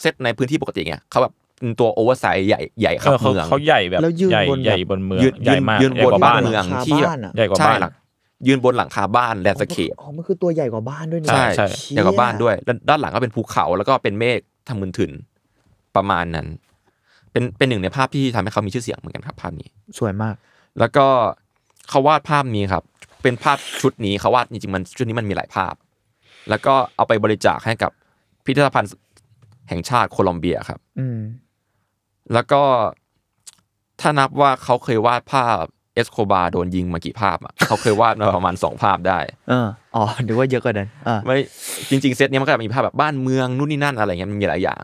[0.00, 7.92] เซตในพื้นที่ปกติไงเขาแบบเป็นตัว oversize ใหญ่ใหญ่เอขับอเขาเมืองเขาใหญ่แบบแล้วยืนใหญ่บนแบบใหญ่บนเมืองยืนใหญ่มากยืนใหญ่กว่าบนบ้านเมืองหลังคาที่แบบบ้านอะใหญ่กว่าใช่บ้านหลัง
[8.46, 14.38] ยืนบนหลังคาบ้าน landscape อ๋อมันคือตัวใหญ่กว่าบ้านด้วยนี่ใช่ใช่เชี่ใหญ่กว่าบ้านด้วยแล้วด้านหลังก็เป็นภูเขาแล้วก็เป็นเมฆ
[14.68, 15.10] ทำมืนถึน
[15.96, 16.46] ประมาณนั้น
[17.32, 19.68] เป็นเป็นหนึ่งในภาพที่ทำให้เขามีชื่อเสียงเหมือนกันครับภาพนี้
[19.98, 20.34] สวยมาก
[20.78, 21.06] แล้วก็
[21.88, 22.84] เขาวาดภาพนี้ครับ
[23.22, 25.74] เป็นภาพชุดนี้เขาวาดจริงๆมันชุดนี้มันมีหลายภาพ
[26.50, 27.90] แล้วก็เอาไปบริจาคให้กับ
[28.44, 28.90] พิพิธภัณฑ์
[29.68, 31.18] แห่งชาติโคลอมเบียครับอืม
[32.32, 32.62] แล้วก็
[34.00, 35.62] ถ้านับว่าเขาเคยวาดภาพ
[35.94, 39.18] เอสโคบาโดนยิงมากี่ภาพอะเขาเคยวาดมาประมาณสองภาพได้
[39.48, 41.36] เอออ๋อนึกว่าเยอะกว่านั้นอ่าไม่
[41.90, 44.82] จริง ๆ เซตเนี้ยมันก็จะมีภาพแบบบ้านเมืองนู่นนี่นั่นอะไรเงี้ยมันมีหลายอย่าง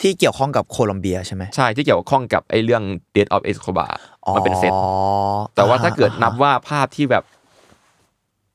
[0.00, 2.82] ที่เกี่ยวข้องกับโคลอมเบียใช่ไหมใช่ที่เกี่ยวข้องกับไอ้เรื่อง
[3.14, 3.90] Death of Escobar
[4.24, 4.72] อ๋อมันเป็นเซต
[5.54, 7.24] แต่ว่าถ้าเกิดนับว่าภาพที่แบบ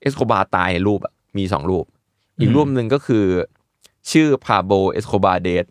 [0.01, 1.85] เอสโคบาร์ตายในรูปอะมีสองรูป
[2.41, 3.23] อีกรูปหนึ่งก็คือ
[4.11, 5.65] ชื่อ Pablo Escobar Dead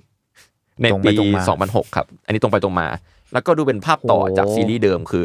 [0.83, 2.87] ในตรงไปปีตรงมา2006ครับ อันนี้ตรงไปตรงมา
[3.33, 5.25] แล้วก็ดูเป็นภาพต่อโอ้จากซีรีส์เดิมคือ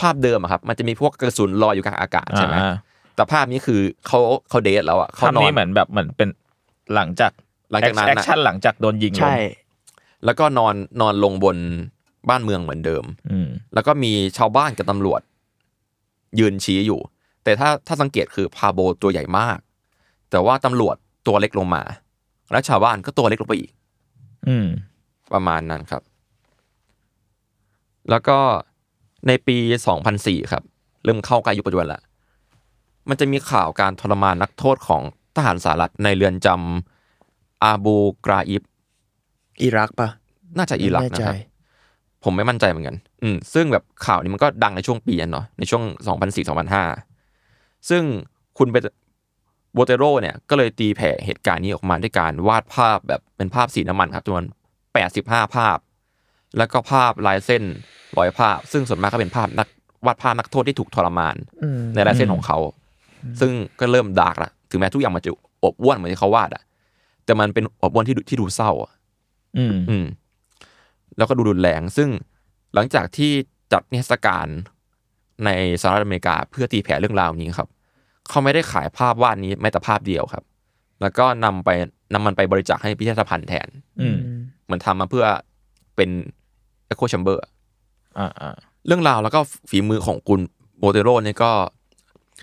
[0.00, 2.74] ภาพเดิมอะครับ มันจะมีพวกกระสุนลอยอยู่กลางอากาศใช่ไหมอ่า
[3.16, 4.18] แต่ภาพนี้คือเขา
[4.48, 6.28] เขาเดทแล้วอะเขาภาพนอนี้นเหมือนแบบเหมือนเป็น
[6.94, 7.32] หลังจาก
[7.70, 9.63] หลังจากนั้นแอคน่ะชั่นหลังจากโดนยิงใช่ลง
[10.24, 11.56] แล้วก็นอนนอนลงบน
[12.28, 15.20] บ้านเมืองเหมือนเดิมอืมแล้วก็มีชาวบ้านกับตำรวจ
[16.38, 17.00] ยืนชี้อยู่
[17.44, 19.58] แต่ถ้าถ้าสังเกตคือพาโบตัวใหญ่มาก
[20.30, 20.96] แต่ว่าตำรวจ
[21.26, 21.82] ตัวเล็กลงมา
[22.50, 23.70] แล้วชาวบ้านก็ตัวเล็กลงไปอีก
[24.48, 24.66] อืม
[25.32, 26.02] ประมาณนั้นครับ
[28.10, 28.38] แล้วก็
[29.28, 29.56] ในปี
[30.04, 30.62] 2004ครับ
[31.04, 32.02] เริ่มเข้าใกล้ยุคปัจจุบันละ
[33.08, 35.02] มันจะมีข่าวการทรมานนักโทษของ
[35.36, 37.96] ทหารสหรัฐในเรือนจำอาบู
[38.26, 38.62] กราอิบ
[39.62, 40.08] อิรักปะ
[40.58, 41.36] น่าจะอิรักไม่แน่นะใจครับ
[42.24, 45.82] ผมไม่มั่นใจเหมือนกัน อืมซึ่งแบบข่าวนี้มันก็ดังในช่วงปีนั้นเนาะ ในช่วง
[47.06, 48.02] 2004-2005 ซึ่ง
[48.58, 48.76] คุณเบ
[49.74, 54.44] โบเตโรเนี่ย ก็เลยตีแผ่เหตุการณ์นี้ออกมาด้วยการวาดภาพแบบเป็นภาพสีน้ำมันครับจำนวน
[55.00, 55.78] 85 ภาพ
[56.58, 57.62] แล้วก็ภาพลายเส้น
[58.18, 59.68] ร้อยภาพ ซึ่งส่วนมากก็เป็นภาพนัก
[60.06, 62.58] วาดภาพนักโทษที่ถูกทรมานอืมในลายเส้นของเขา
[63.40, 65.30] ซึ่งก็เริ่มดาร์กละถึงแม้ทุกอย่างมันจะ
[65.64, 66.62] อบอ้วนเหมือนที่เขาวาดอะ
[67.24, 68.70] แต่มันเป็นอบอ้วนที่ดูที่ดูเศร้า
[69.56, 70.06] อะอืมอืม
[71.16, 72.08] แล้วก็ดูรุนแรง ซึ่ง
[72.74, 73.30] หลังจากที่
[73.72, 74.46] จัดนิทรรศการ
[75.44, 75.50] ใน
[75.80, 77.68] สหรัฐอเมริกาเพื่อตีแผ่เรื่องราวนี้ครับ
[78.28, 80.44] เขาไม่ได้ขายภาพวาดนี้แม้แต่ภาพเดียวครับ
[81.02, 81.70] แล้วก็นำไป
[82.12, 83.68] นำมันไปบริจาคให้พิพิธภัณฑ์แทน
[84.00, 84.16] อืม
[84.64, 85.24] เหมือนทำมาเพื่อ
[85.96, 86.10] เป็น
[86.90, 87.50] Echo Chamber อะ
[88.18, 89.40] อ่าอ่าเรื่องราวแล้วก็
[89.70, 90.40] ฝีมือของคุณ
[90.78, 91.52] โบเตโรเนี่ยก็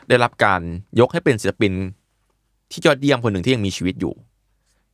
[0.10, 0.62] ได้รับการ
[1.00, 1.74] ยกให้เป็นศิลปิน
[2.72, 4.14] ที่ยอดเยี่ยมคนหนึ่งที่ยังมีชีวิตอยู่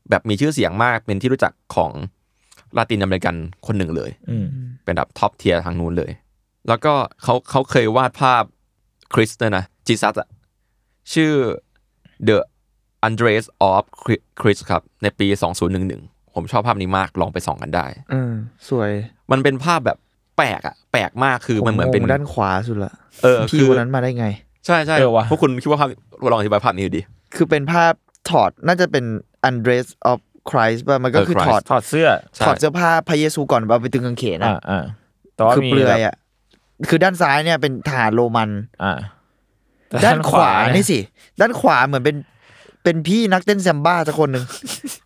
[0.10, 1.91] แบบมีชื่อเสียงมากเป็นที่รู้จักของ
[2.78, 3.36] ลาตินอเมริกัน
[3.68, 4.45] คนหนึ่งเลยอืม
[4.84, 6.12] เป็นแบบ top tier ทางนู้นเลย
[6.68, 6.93] แล้วก็
[7.24, 8.43] เขาเขาเคยวาดภาพ
[9.14, 10.30] คริสเนี่ยนะจีซัสอะ
[11.14, 11.34] ชื่อ
[12.28, 12.38] The
[13.08, 13.84] Andres of
[14.41, 15.28] Chris ครับ ในปี
[15.82, 18.32] 2011 ผมชอบภาพนี้มากลองไปส่องกันได้อืม
[18.70, 18.91] สวย
[19.32, 19.97] มันเป็นภาพแบบ
[20.38, 22.93] แปลกอะแปลกมากคือมันเหมือนเป็นผงงด้านขวาสุดละ
[23.24, 24.28] เออพี่คือคนนั้นมาได้ไง
[24.66, 25.89] ใช่ใช่เออว่ะพวกคุณคิดว่าภาพ
[26.32, 27.01] ลองอธิบายภาพนี้ดูดิ
[27.36, 27.93] คือเป็นภาพ
[28.30, 29.05] ถอดน่าจะเป็น
[29.47, 30.17] Undress of
[30.49, 34.83] Christ ป่ะมันก็เออคือ Christ ถอดถอดเสื้อใช่ถอดเสื้อผ้าพระเยซูก่อนเอาไปตึงกางเขนอ่าอะอ่า
[35.35, 36.15] แต่ว่าคือมีเปลือยแบบอะ
[36.89, 38.49] คือด้านซ้ายเนี่ยเป็นทหารโรมัน
[38.83, 38.93] อ่า
[39.89, 40.99] แต่ด้านขวาเยนี่สิ
[41.39, 42.17] ด้านขวาเหมือนเป็น
[42.83, 44.45] เป็นพี่นักเต้นแซมบ้าสักคนหนึ่ง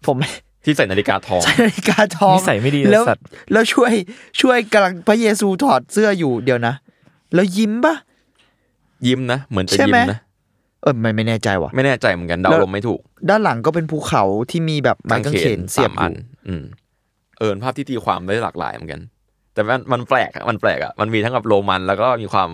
[0.07, 0.17] ผม
[0.65, 3.93] ที่ใส่นาฬิกาทองใช้นาฬิกาทองนิสัยไม่ดีเลยแล้วสัตว์แล้วช่วย
[4.41, 6.73] ช่วยกำลังพระเยซูถอดเสื้ออยู่เดี๋ยวนะ
[7.33, 7.95] แล้วยิ้มปะ
[9.07, 10.19] ยิ้มนะ เหมือนจะใช่ยิ้ไหมมนะ
[10.81, 16.15] เออไม่ไม่แน่ใจว่ะ ไม่แน่ใจเหมือนกันเดาแล้วลมไม่ถูก ด้านหลังก็เป็นภูเขาที่มีแบบไม้กางเขนเสียบสามออันยู่
[16.47, 16.63] อืม
[17.39, 19.01] เออภาพที่ตีความได้หลากหลายเหมือนกัน
[19.53, 22.49] แต่มันมันแปลกอะมันแปลกอะมันมีทั้งแบบโรมัน แล้วก็มีความ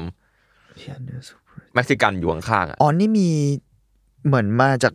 [1.73, 3.29] เม็กซิกันอยู่ข้างๆอะอ๋อนี่มี
[4.25, 4.93] เหมือนมาจาก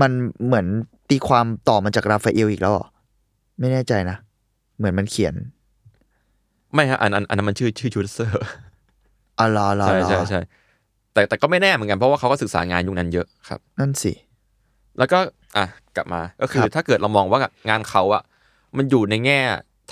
[0.00, 0.12] มัน
[0.46, 0.66] เหมือน
[1.10, 2.86] ตีความต่อมาจากราฟาเอลอีกแล้วเหรอ
[3.58, 4.16] ไม่แน่ใจนะ
[4.76, 5.34] เหมือนมันเขียน
[6.74, 8.34] ไม่ฮะอันอันอันนั้นมันชื่อชื่อชูเซอร์
[9.38, 10.40] อ๋อเหรอเหรอใช่เหรอใช่ใช่
[11.14, 14.12] แต่แต่ก็ไม่แน่เหมือนกันเพราะว่าเขาก็ศึกษางานยุคนั้นเยอะครับ นั่นสิ
[14.98, 15.18] แล้วก็
[15.56, 17.38] อะกลับมาก็คือครับถ้าเกิดเรามองว่า
[17.68, 18.22] งานเขาอะ
[18.76, 19.40] มันอยู่ในแง่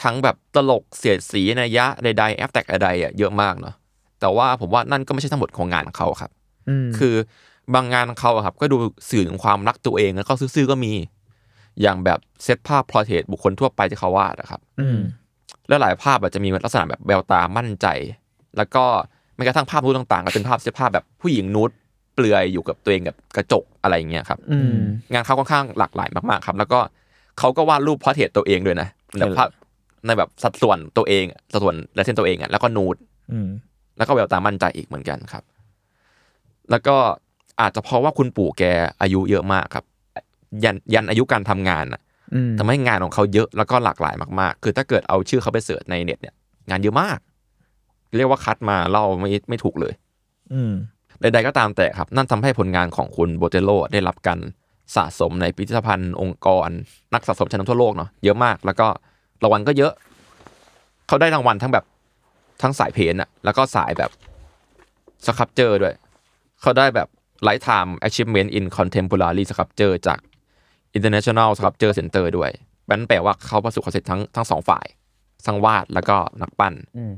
[0.03, 3.75] ทั้งแบบตลกเสียดสีนัยยะใดๆ abstract ใดๆอะเยอะมากเนาะ
[4.21, 6.31] แต่ว่าผมว่านั่นก็ไม่ใช่ทั้งหมดของงานเขาครับ
[6.69, 7.15] อืมคือ
[7.75, 8.77] บางงานเขาอะครับ ก็ดู
[9.11, 10.93] สื่อถึงความรักตัวเองแล้วก็ซื่อๆก็มี
[11.83, 14.99] อย่างแบบเซตภาพ portrait บุคคลทั่วไปที่เขาวาดนะครับ อืม
[15.69, 17.87] แล้วหลายภาพอาจจะมีลักษณะแบบแววตามั่นใจ
[18.57, 18.85] แล้วก็
[19.22, 21.71] แม้กระทั่งภาพนูดต่างๆ ก็เป็นภาพเสื้อผ้าแบบผู้หญิงนูด
[22.15, 24.77] เปลือยอยู่กับตัวเองกับกระจกอะไรอย่างเงี้ยครับอืม
[25.13, 26.81] งานเขาค่อนข้างหลากหลายมากๆ ครับ แล้วก็
[27.39, 28.89] เขาก็วาดรูปพอร์เทรตตัวเองด้วยนะ
[29.21, 29.49] แบบภาพ
[30.07, 32.97] ในแบบสัดส่วนตัวเองอะสัดส่วนและเส้นตัวเองอะแล้วก็นูด
[33.33, 33.49] อืม
[33.97, 35.43] แล้วก็แววตามั่นใจอีกเหมือนกันครับ
[36.71, 36.97] แล้วก็
[37.61, 38.63] อาจจะเพราะว่าคุณปู่แก
[39.03, 39.85] อายุเยอะมากครับ
[40.65, 42.01] ยันยันอายุการทำงานอะ
[42.35, 46.35] อืมทำให้งานของเขาเยอะแล้วก็หลากหลายมากๆ คือถ้าเกิดเอาชื่อเขาไปเสิร์ชในเน็ตเนี่ย
[46.71, 47.19] งานเยอะมาก
[48.17, 49.93] เรียกว่าคัดมาเล่าไม่ไม่ถูกเลย
[50.53, 50.73] อืม
[51.21, 54.39] ใดๆก็ตามแต่ครับ นั่นทำให้ผลงานของคุณโบเตโลได้รับการ
[54.97, 56.69] สะสมในพิพิธภัณฑ์องค์กร
[57.15, 58.87] นักสะสมชั้นนำทั่วโลกเนาะเยอะมาก แล้วก็
[59.43, 59.93] รางวัลก็เยอะ
[61.09, 61.85] เขาได้รางวัลทั้งแบบ
[62.63, 64.11] ทั้งสายเพนอะแล้วก็สายแบบ
[65.27, 65.95] สครับเจอร์ด้วย
[66.61, 67.09] เขาได้แบบ
[67.47, 70.19] Lifetime Achievement in Contemporary Sculpture จาก
[70.97, 72.51] International Sculpture Center ด้วย
[72.91, 74.87] นั่นแปลว่าเขาประสบความสำเร็จทั้งทั้งสองฝ่าย
[75.47, 77.13] ทั้งวาดแล้วก็นักปั้นอืม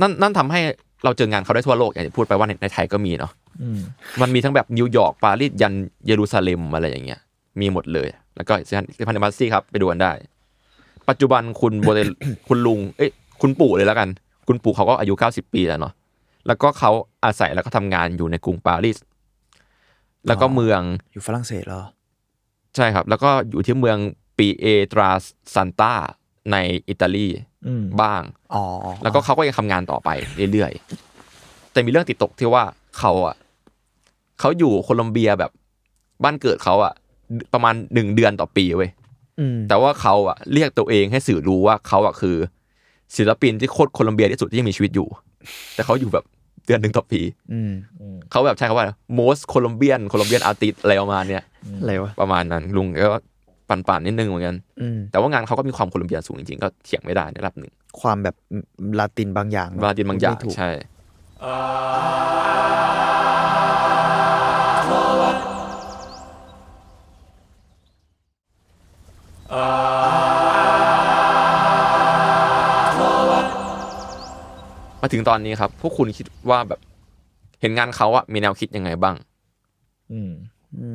[0.00, 0.60] นั่นนั่นทำให้
[1.04, 3.32] เราเจองานเขาได้ทั่วโลกอย่างที่พูดไปว่าในในไทยก็มีเนาะ
[3.62, 3.80] อืม
[4.20, 5.74] มันมีทั้งแบบนิวยอร์กปารีสยัน
[6.06, 7.20] เยรูซาเล็มอะไรอย่างเงี้ย
[7.60, 8.72] มีหมดเลย แล้วก็ซิ
[9.08, 10.12] พันธ์บัสซี่ครับ ไปดูกันได้
[11.08, 12.00] ปัจจุบันคุณโบเต
[12.48, 13.10] คุณลุง เอ้ย
[13.40, 14.08] คุณปู่เลยแล้วกัน
[14.48, 15.92] คุณปู่เขาก็อายุ 90 ปีแล้วเนาะ
[16.46, 16.90] แล้วก็เขา
[17.24, 18.98] อาศัยแล้วก็ทำงานอยู่ในกรุงปารีส
[20.26, 20.80] แล้วก็เมือง
[21.12, 21.82] อยู่ฝรั่งเศสเหรอ
[22.76, 23.98] ใช่ครับ แล้วก็อยู่ที่เมือง
[24.38, 25.10] ปีเอตรา
[25.54, 25.94] ซันตา
[26.52, 26.56] ใน
[26.88, 27.49] อิตาลีอืม
[28.02, 28.22] บ้าง
[28.54, 28.62] อ๋อ
[29.02, 30.08] แล้วก็เขาก็ยังทำงานต่อไป
[30.52, 32.64] เรื่อยๆ แต่มีเรื่องติดตกที่ว่า
[32.98, 33.36] เขาอะ
[34.40, 35.50] เขาอยู่โคลอมเบียแบบ
[36.24, 36.92] บ้านเกิดเขาอะ
[37.52, 38.90] ประมาณหนึ่งเดือนต่อปีเว้ย
[39.40, 42.36] อืมแต่ว่าเขาอะเรียกตัวเองให้สื่อรู้ว่าเขาอะคือ
[43.16, 45.08] ศิลปินที่โคตรโคลอมเบียที่สุดที่ยังมีชีวิตอยู่
[45.74, 46.24] แต่เขาอยู่แบบ
[46.66, 47.20] เดือนหนึ่งต่อปี
[47.52, 47.72] อืม
[48.30, 48.86] เขาแบบใช้คำว่า
[49.18, 51.42] most Colombian Colombian artist อะไรประมาณเนี้ย
[51.80, 53.10] อะไรวะประมาณนั้นลุงก็
[53.70, 58.36] ปั่นๆนิดนึงเหมือนกันอืมแต่ว่างานเขาก็มีความโคลอมเบียสูงจริงๆ ก็เถียงไม่ได้ในระดับหนึ่ง ความแบบ
[58.98, 60.70] ลาตินบางอย่างเนอะบราดินบางอย่างไม่ถูกใช่
[75.02, 76.80] มาถึงตอนนี้ครับ พวกคุณคิดว่าแบบ
[77.60, 79.14] เห็นงานเขาอะมีแนวคิดยังไงบ้าง
[80.12, 80.32] อืม
[80.78, 80.88] อื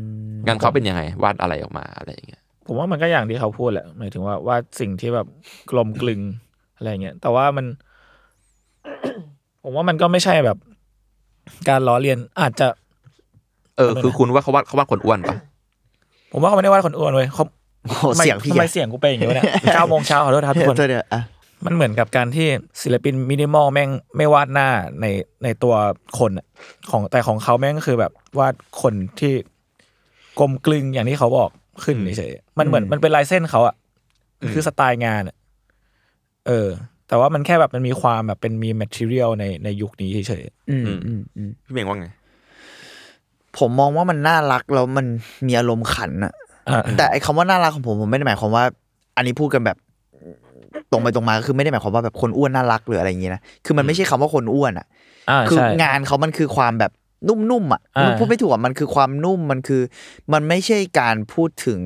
[0.45, 5.27] งานเขาเป็นยังไงวาดอะไรออกมาอะไรอย่างเงี้ยผมว่ามันก็อย่างที่เขาพูดแหละหมายถึงว่าว่าสิ่งที่แบบ
[5.71, 6.21] กลมกลึง
[6.77, 7.65] อะไรเงี้ยแต่ว่ามัน
[9.63, 10.57] ผมว่ามันก็ไม่ใช่แบบ
[11.69, 12.67] การล้อเลียนอาจจะ
[13.77, 15.37] เออ คือคุณว่าเขาวาดเขาวาดคนอ้วนปะ
[16.31, 17.43] ผมว่าเขาไม่ได้ว่าคนอ้วนเว้ยเขา
[17.83, 21.21] โอ้โหทำไมเสียงพี่ทำไมเสียงกูเป็นอย่างนี้วะเนี่ยเก้าโมงเช้าขอโทษครับทุกคนเธอเนี่ยอะ
[21.65, 22.47] มันเหมือนกับการที่
[22.81, 24.67] ศิลปินมินิมอลแม่งไม่วาดหน้า
[25.01, 25.05] ใน
[25.43, 25.75] ในตัว
[26.19, 26.47] คนอะ
[26.89, 29.33] ของแต่ของเขาแม่งก็คือแบบวาดคนที่
[30.39, 31.49] กลมกลึงอย่างที่เขาบอก
[31.83, 33.75] ขึ้นเฉยๆมันเหมือนมันเป็นลายเส้นเขาอะ
[34.39, 35.35] มันคือสไตล์งานอะ
[36.47, 36.69] เออ
[37.07, 42.07] แต่ว่ามันแค่แบบมันมีความแบบเป็นมี material ในในยุคนี้เฉยอืมอืมอืมพี่เมงว่าไง
[43.59, 45.05] ผมมองว่ามันน่ารักแล้วมัน
[45.47, 48.63] มีอารมณ์ขันอะๆอ่าแต่ไอ้คำว่าน่ารักของผมผมไม่ได้หมายความว่า
[49.17, 49.77] อันนี้พูดกันแบบ
[50.91, 54.87] ตรงไปตรงมาก็คือไม่ได้หมายความว่าแบบคนอ้วนน่ารักหรืออะไรอย่างงี้นะคือมันไม่ใช่คำว่าคนอ้วนอะ
[55.29, 56.91] อ่าคือใช่งานเขามันคือความแบบ
[57.27, 59.81] นุ่มๆอะอ่ามัมันพูดไม่ถูกอะมันคือความนุ่มมันคือ
[60.33, 61.79] มันไม่ใช่การพูดถึง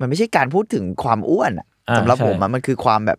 [0.00, 3.18] มันไม่ใช่การพูดถึงความอ้วนอะอ่าสำหรับใช่ผมอะมันคือความแบบ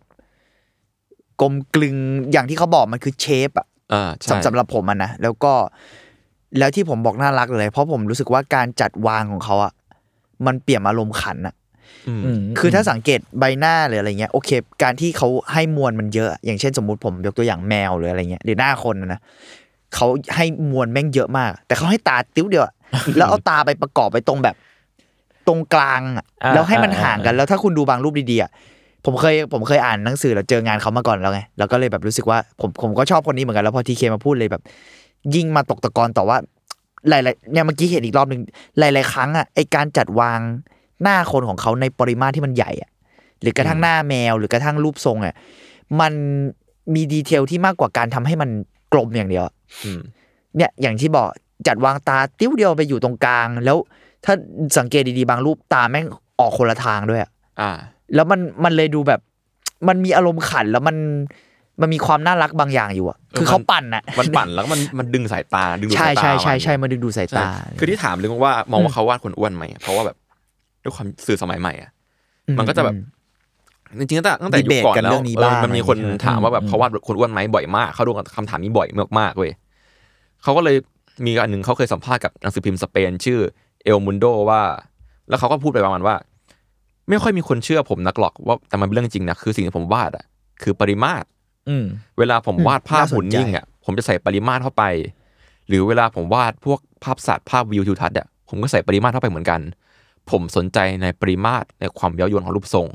[1.40, 1.96] กลมกลึง
[2.32, 5.52] อย่างที่เขาบอกมันคือเชฟอะอ่าใช่สำสำหรับผมอะนะแล้วก็
[6.58, 9.72] แล้วที่ผมบอกน่ารักเลย เพราะผมรู้สึกว่าการจัดวางของเขาอะ
[10.46, 11.54] มันเปี่ยมอารมณ์ขันอะ
[12.08, 14.50] อืมอืมคือถ้าสังเกตใบหน้าหรืออะไรเงี้ยโอเค
[14.82, 19.20] การที่เขาให้มวลมันเยอะ อย่างเช่นสมมุติผมยกตัวอย่างแมวหรืออะไรเงี้ยหรือหน้าคนนะนะ
[19.94, 22.72] เขาให้มวลแม่งเยอะมาก แต่เขาให้ตาติ้วเดียวอะ
[23.16, 24.56] แล้วเอาตาไปประกอบไปตรงแบบ
[25.46, 28.50] ตรงกลางอะอ่าแล้วให้มันอ่าห่างกันแล้วถ้าคุณดูบางรูปดีๆอะ
[29.04, 34.62] ผมเคยผมเคยอ่านหนังสือแล้วเจองานเขามาก่อนแล้วไงแล้วก็เลยแบบรู้สึกว่าผมผมก็ชอบคนนี้เหมือนกันแล้วพอทีเคมาพูดเลยแบบ
[35.34, 36.38] ยิ่งมาตกตะกอนต่อว่า
[37.08, 38.40] หลายๆเนี่ยเมื่อกี้เห็นอีกรอบหนึ่ง
[38.78, 40.40] หลาย ๆ ครั้งอะไอการจัดวาง
[41.02, 42.90] หน้าคนของเขาในปริมาตรที่มันใหญ่อะ
[43.40, 45.34] หรือกระทั่งหน้าแมวหรือกระทั่งรูปทรงอะ
[46.00, 46.12] มัน
[46.94, 48.50] มีดีเทลที่มากกว่าการทำให้มัน
[48.92, 50.00] กลมอย่างเดียวอะอืม
[50.56, 51.28] เนี่ยอย่างที่บอก
[51.66, 53.76] จัดวางตาติ้วเดียวไปอยู่ตรงกลาง แล้ว
[54.24, 54.34] ถ้า
[54.78, 56.06] สังเกตดีๆบางรูปตาแม่ง
[56.40, 57.30] ออกคนละทางด้วยอะ
[57.60, 57.70] อ่า
[58.14, 59.20] แล้วมันมันเลยดูแบบ
[59.88, 60.96] มันมีอารมณ์ขันแล้วมัน
[61.80, 70.16] มันมีความน่ารักบางอย่างอยู่อะคือเขาปั่นอะมันปั่นแล้วก็มันมันดึงสายตาดึงดูดใช่สายตาใช่ใช่มันใช่มันดึงดูดสายใช่ตา คือที่ถามเรื่องว่ามองว่าเขาวาดคนอ้วนไหมเพราะว่าแบบ
[70.82, 71.90] ด้วยความสื่อสมัยใหม่อะ
[72.58, 72.96] มันก็จะแบบ
[73.98, 78.88] จริงๆตั้งแต่ตั้งแต่ยุค Debate ก่อนกันแล้เรื่วองนี้เออบ้างมันมีคนอะไรอย่างเงี้ยถามว่าแบบเขาวาดคนอ้วนไหมบ่อยมากเขาโดนคำถามนี้บ่อย
[79.18, 79.50] มากๆเว้ย
[80.42, 80.76] เขาก็เลย
[81.26, 83.40] มีอันหนึ่งเขาเคยสัมภาษณ์กับหนังสือพิมพ์สเปน ชื่อ
[83.84, 84.60] เอลมุนโดว่า
[85.28, 86.14] แล้วเขาก็พูดไปประมาณว่า
[87.08, 90.24] ไม่ค่อยมีคนเชื่อผมนักหรอกว่าแต่มันเป็นเรื่องจริงนะคือสิ่งที่ผมวาดอะ
[90.62, 91.26] คือปริมาตร
[91.68, 91.84] อืม
[92.18, 94.84] เวลาผมวาดภาพน่าสนใจหุ่นนิ่งอะ ผมจะใส่ปริมาตรเข้าไป
[95.68, 99.60] หรือเวลาผมวาดพวกภาพสัตว์ภาพวิวทิวทัศน์อะผมก็ใส่ปริมาตรเข้าไปเหมือนกัน
[100.30, 102.86] ผมสนใจในปริมาตรในความเย้ายวนของรูปทรง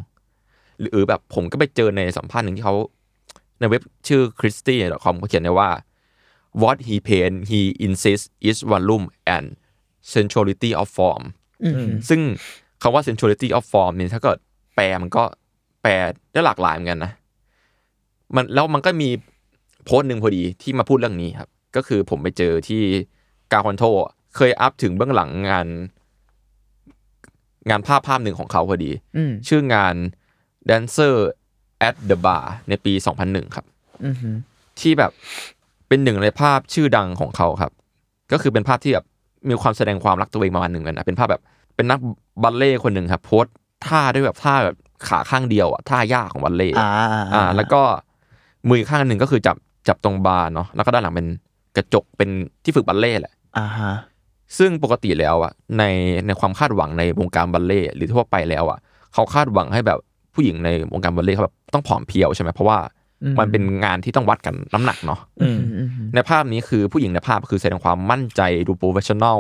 [0.82, 2.76] หรือแบบผมก็ไปเจอในสัมภาษณ์หนึ่งที่เขา
[3.60, 5.70] ในเว็บชื่อ christie.com เขาเขียนไว้ว่า
[6.62, 9.06] what he paint he insists is volume
[9.36, 9.46] and
[10.14, 11.24] sensuality of form
[12.10, 12.22] ซึ่ง
[12.82, 14.38] คำว่า sensuality of form เนี่ยถ้าเกิด
[14.76, 15.24] แปลมันก็
[15.82, 15.94] แปล
[16.34, 17.12] ได้หลากหลายเหมือนกันนะ
[18.36, 19.10] มันแล้วมันก็มี
[19.86, 22.82] โพสต์หนึ่งพอดีที่มาพูดเรื่องนี้ครับ ก็คือผมไปเจอที่
[23.52, 23.84] กาคอนโท
[24.36, 25.68] เคยอัพถึงเบื้องหลังงาน
[27.70, 29.96] งานภาพภาพหนึ่งของเขาพอดีอืมชื่องาน
[30.70, 31.16] Dancer
[31.88, 32.94] at the Bar ในปี
[33.24, 33.66] 2001 ครับ
[34.06, 34.36] อือหือ
[34.80, 35.12] ที่แบบ
[35.88, 37.72] เป็นหนึ่งในภาพชื่อดังของเขาครับ
[38.32, 39.06] ก็คือเป็นภาพที่แบบ
[39.50, 41.42] มีความแสดงความรักตัวเองประมาณหนึ่งกันนะเป็นภาพแบบ
[41.76, 42.00] เป็นนัก
[42.44, 43.44] บัลเล่ต์คนหนึ่งครับโพส
[43.88, 46.90] ท่าด้วยแบบท่าแบบขาข้างเดียวอะท่ายากของบัลเล่ต์อ่า
[47.34, 47.82] อ่า แล้วก็
[48.70, 49.58] มืออกข้างหนึ่งก็คือจับ
[49.88, 51.28] จับตรงบาร์เนาะแล้วก็ด้านหลังเป็น
[51.78, 52.30] กระจกเป็น
[52.64, 53.94] ที่ฝึกบัลเล่ต์แหละอ่าฮะ
[54.58, 55.84] ซึ่งปกติแล้วอะใน
[56.26, 58.80] ในความคาดหวังในวงการบัลเล่ต์หรือทั่วไปแล้วอะ
[59.14, 60.00] เขาคาดหวังให้แบบ
[60.38, 62.78] ผู้หญิงในวงการบัลเล่ต์เขาแบบต้องผอมเพรียวใช่ไหมเพราะว่า
[63.40, 69.40] มันเป็นงานที่ต้องวัดกันน้ำหนักเนาะอืมอืมในภาพนี้คือผู้หญิงในภาพคือแสดงความมั่นใจดู professional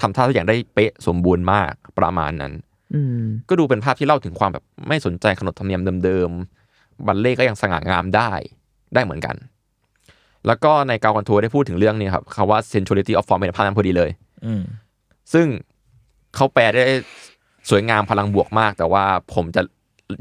[0.00, 2.52] ทำท่าทุกอย่างได้เป๊ะสมบูรณ์มากประมาณนั้น
[2.94, 8.30] อืมก็ดูเป็นภาพที่เล่าถึงความแบบไม่สนใจขนบธรรมเนียมเดิมๆบัลเล่ก็ยังสง่างามได้
[8.94, 9.36] ได้เหมือนกัน
[10.46, 14.10] แล้วก็ใน Ground Control ได้พูดถึงเรื่องนี้ครับคำว่า sensuality of form เป็นภาพนั้นพอดีเลย
[14.46, 14.62] อืม
[15.32, 15.46] ซึ่ง
[16.34, 16.84] เขาแปลได้
[17.70, 19.04] สวยงามพลังบวกมาก แต่ว่า
[19.34, 19.62] ผมจะ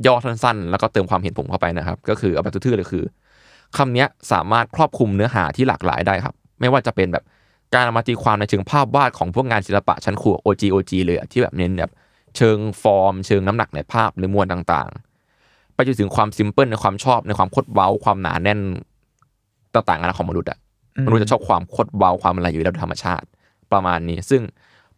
[0.05, 3.03] ย่อสั้นๆ แล้วก็เติมความเห็นผมเข้าไปนะครับ ก็คือเอาแบบทื่อๆเลยคือ
[3.77, 7.23] คำเนี้ยสามารถครอบคลุมเนื้อหาที่หลากหลายได้ครับ ไม่ว่าจะเป็นแบบ
[7.73, 11.91] การเอามาตีความในเชิงภาพวาดของพวกงานศิลปะชั้นครู OG OG เลยอะที่แบบเน้นแบบ
[12.35, 18.59] เชิงฟอร์ม เชิงน้ำหนักในภาพหรือมวลต่างๆ ไปจนถึงความซิมเพิลในความชอบในความคดเว้าความหนาแน่น
[19.73, 20.57] ต่างๆของมนุษย์อะ
[21.05, 23.25] มนุษย์จะชอบความคดเว้าความอะไรอยู่แล้วโดยธรรมชาติ
[23.71, 24.41] ประมาณนี้ ซึ่ง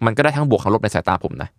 [0.06, 1.59] มันก็ได้ทั้งบวกทั้งลบในสายตาผมนะอ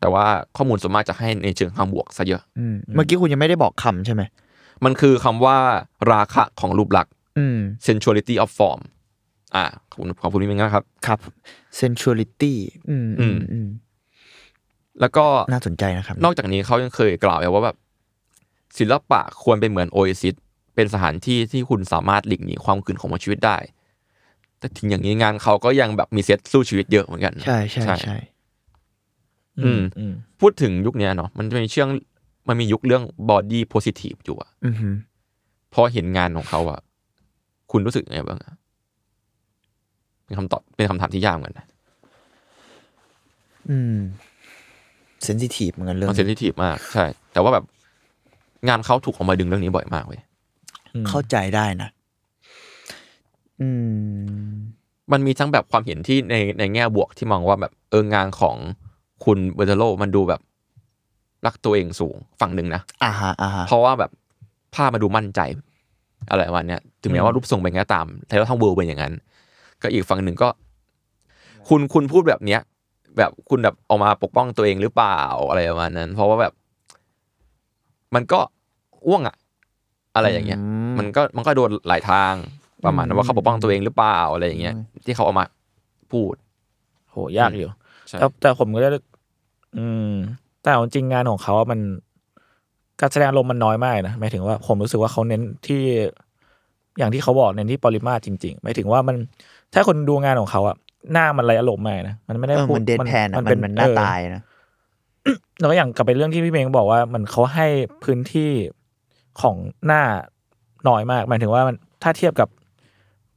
[0.00, 0.26] แต่ว่า
[0.56, 4.22] ข้อมูลส่วนมากจะให้ในเชิงทางบวกซะเยอะอืมเมื่อกี้คุณยังไม่ได้บอกคำใช่ไหม
[4.84, 5.56] มันคือคำว่า
[6.12, 8.80] ราคะของรูปลักษณ์อืม sensuality of form
[9.54, 11.18] อ่าขอบคุณขอบคุณพี่มิงนะครับ ครับ
[11.80, 12.54] sensuality
[12.90, 13.68] อืมอือืมมอืม
[15.00, 17.76] แล้วก็น่าสนใจนะครับ นอกจากนี้เขายังเคยกล่าวไว้ว่าแบบ
[18.78, 20.34] ศิลปะควรเป็นเหมือนโอเอซิส
[20.74, 23.58] เป็นสถานที่ที่คุณสามารถหลีกหนีความขืนของชีวิตได้
[24.58, 28.16] แต่ถึงอย่างนี้งานเขาก็ยังแบบมีเซตสู้ชีวิตเยอะเหมือนกัน ใช่ใช่ใช่ใช่
[29.58, 31.88] อืมอืมพูดถึงยุคเนี้ยเนาะมันจะมีเชื่อง
[32.48, 34.94] มันมียุคเรื่อง body positive อยู่อะอือหือ
[35.74, 36.80] พอเห็นงานของเขาอะ
[37.70, 38.54] คุณรู้สึกยังไงบ้างอะ
[40.24, 41.66] เป็นคำตอบเป็นคำถามที่ยากเหมือนกันนะ
[43.70, 43.98] อืม
[45.26, 47.64] sensitive เหมือนกันเรื่องมัน sensitive มาก ใช่ แต่ว่าแบบ
[48.68, 50.20] งานเขาถูกเอามาดึงเรื่องนี้บ่อยมากเว้ย
[51.08, 51.88] เข้าใจได้นะ
[53.60, 53.68] อื
[54.50, 54.50] ม
[55.12, 58.56] มันมีทั้งแบบความเห็นที่ในในแง่บวกที่มองว่าแบบเอองานของ
[59.24, 60.40] คุณ Botero มันดูแบบ
[61.46, 64.10] รักตัวเองสูงฝั่งหนึ่งนะอ่าฮะอ่าฮะเพราะว่าแบบ
[64.74, 65.40] ภาพมาดูมั่นใจ
[66.30, 69.14] อะไรประมาณเนี้ยถึงแม้ว่ารูปทรงเป็นไงก็ตามแต่ว่าทั้งเวิร์เป็นอย่างนั้น
[69.82, 70.48] ก็อีกฝั่งหนึ่งก็
[71.68, 72.60] คุณคุณพูดแบบเนี้ย
[73.16, 76.52] แบบคุณแบบออกมาปกป้องตัวเองหรือเปล่าอะไรประมาณนั้น เพราะว่าแบบ
[78.14, 78.40] มันก็
[79.06, 79.36] อ้วงอะ
[80.14, 80.60] อะไรอย่างเงี้ย
[80.98, 82.34] มันก็มันก็โดนหลายทาง
[82.84, 85.46] ประมาณนั้นว่าเขาปกป้องตัวเองหรือเปล่าอะไรอย่างเงี้ย ที่เขาเอามา
[86.12, 86.34] พูด
[87.10, 87.68] โหยากอยู่
[88.08, 88.88] ใช่แต่แต่ผมก็ได้
[89.78, 90.10] อืม
[90.62, 91.80] แต่เอาจริงงานของเขาอะมัน
[93.00, 95.80] การแสดงอารมณ์มันน้อยมากนะหมายถึงว่าผมรู้สึกว่าเขาเน้นที่
[96.98, 99.16] อย่างที่เขาบอกเน้นที่ปริมาตรจริงๆหมายถึงว่ามัน
[99.74, 100.76] ถ้าคนดูงานของเขาอะ
[101.12, 104.42] หน้ามันไรอารมณ์มากนะมันไม่ได้เออพูดมันเดดแพนมันเป็มันหน้าเออตายนะ
[105.60, 107.66] แล้วก็อย่างกลับไปเรื่องที่พี่เมงบอกว่ามันเขาให้
[108.04, 108.50] พื้นที่
[109.40, 109.56] ของ
[109.86, 110.02] หน้า
[110.88, 112.48] น้อยมากหมายถึงว่ามันถ้าเทียบกับ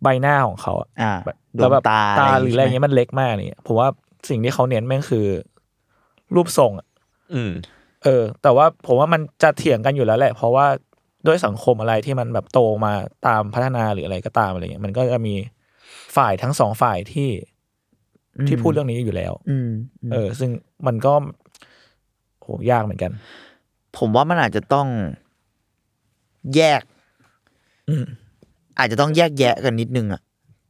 [0.03, 3.87] ใบหน้าของเขาอะอ่าแบบดวแล้วงแบบตาตาหรืออะไรใช่หมเงี้ยมันเล็กมากนี่ผมว่า
[4.29, 5.25] สิ่งที่เขาเน้นแม่งคือ
[6.35, 6.87] รูปทรงอะ
[7.33, 7.51] อืม
[8.03, 10.67] เออ แต่ว่าผมว่ามันจะเถียงกันอยู่แล้วแหละ เพราะว่า
[11.27, 12.93] ด้วยสังคมอะไรที่มันแบบโตมา
[13.27, 15.35] ตามพัฒนาหรืออะไรก็ตามอะไรเงี้ยมันก็จะมี
[16.15, 17.29] ฝ่ายทั้งสองฝ่ายที่
[18.47, 19.69] ที่พูดเรื่องนี้อยู่แล้ว อืม
[20.11, 20.49] เออ ซึ่ง
[20.87, 21.13] มันก็
[22.41, 23.11] โหยากเหมือนกัน
[23.97, 24.87] ผมว่ามันอาจจะต้อง
[26.55, 26.81] แยก
[27.89, 28.05] อืม
[28.79, 30.21] อาจจะต้องแยกแยะกันนิดนึงอะ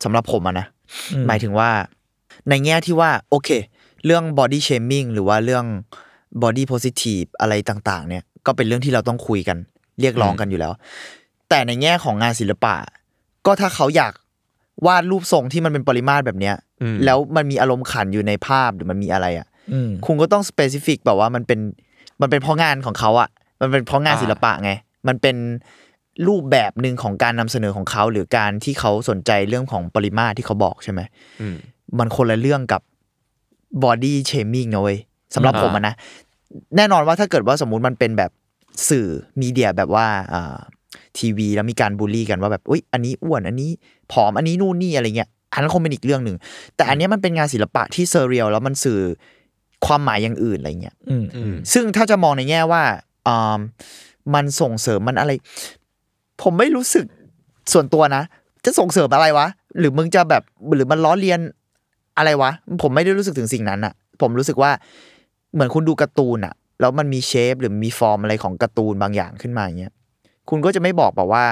[0.04, 0.68] สำหรับผมอะนะ
[1.14, 1.70] อืม หมายถึงว่า
[2.50, 3.50] ในแง่ที่ว่า โอเค
[4.06, 5.66] เรื่อง body shaming หรือว่าเรื่อง
[6.44, 9.58] body positive อะไรต่างๆ เนี่ยก็เป็นเรื่องที่เราต้องคุยกัน
[10.02, 10.74] เรียกร้องกันอยู่แล้ว
[11.50, 12.76] แต่ในแง่ของงานศิลปะ
[13.46, 14.14] ก็ถ้าเขาอยาก
[14.86, 21.60] วาดรูปทรงที่มันเป็นปริมาตรแบบเนี้ยอืมแล้วมันมีอารมณ์ขันอยู่ในภาพหรือมันมีอะไรอะอืมคุณก็ต้องสเปซิฟิกแบบว่ามันเป็น
[22.22, 23.30] มันเป็นเพราะงานของเขาอะ
[23.62, 24.72] มันเป็นเพราะงานศิลปะไง
[25.08, 25.36] มันเป็น
[26.28, 31.02] รูปแบบหนึ่งของการนำเสนอของเขา หรือการที่เขาสนใจเรื่องของปริมาตรที่เขาบอกใช่ไหม
[31.42, 31.56] อืม
[32.00, 32.82] มันคนละเรื่องกับ
[33.84, 34.98] body shaming นะเว้ย
[35.36, 35.96] สำหรับอ่าผมอะนะ
[36.78, 38.32] แน่นอนว่าถ้าเกิดว่าสมมุติมันเป็นแบบ
[38.90, 39.08] สื่อ
[39.42, 40.58] media แบบว่าอ่า
[41.18, 43.72] ทีวีแล้วมีการบูลลี่กันว่าแบบอุ้ยอันนี้อ้วนอันนี้
[44.12, 46.38] ผอมอันนี้นู่นนี่อะไรเงี้ยอันนั้นคงเป็นอีกเรื่องหนึ่ง
[46.76, 49.00] แต่อันเนี้ยมันเป็นงานศิลปะที่ surreal แล้วมันสื่อ
[49.86, 52.84] ความหมายอย่างอื่นอะไรเงี้ยอืมอืมซึ่งถ้าจะมองในแง่ว่า
[53.28, 53.60] อ่า
[54.34, 55.32] มันส่งเสริมมันอะไร
[56.42, 57.06] ผมไม่รู้สึก
[57.74, 58.24] ส่วนตัวนะ
[58.66, 59.48] จะส่งเสริมอะไรวะ
[59.80, 60.44] หรือมึงจะแบบ
[60.76, 61.40] หรือมันล้อเลียน
[62.18, 62.52] อะไรวะ
[62.82, 64.72] ผมไม่ได้รู้สึกถึงสิ่งนั้นอะผมรู้สึกว่า
[65.54, 69.94] เหมือนคุณดูการ์ตูนอะแล้วมันมีเชฟหรือมีฟอร์มอะไรของการ์ตูนบางอย่างขึ้นมาอย่างเงี้ย
[70.50, 71.46] คุณก็จะไม่บอกแบบว่า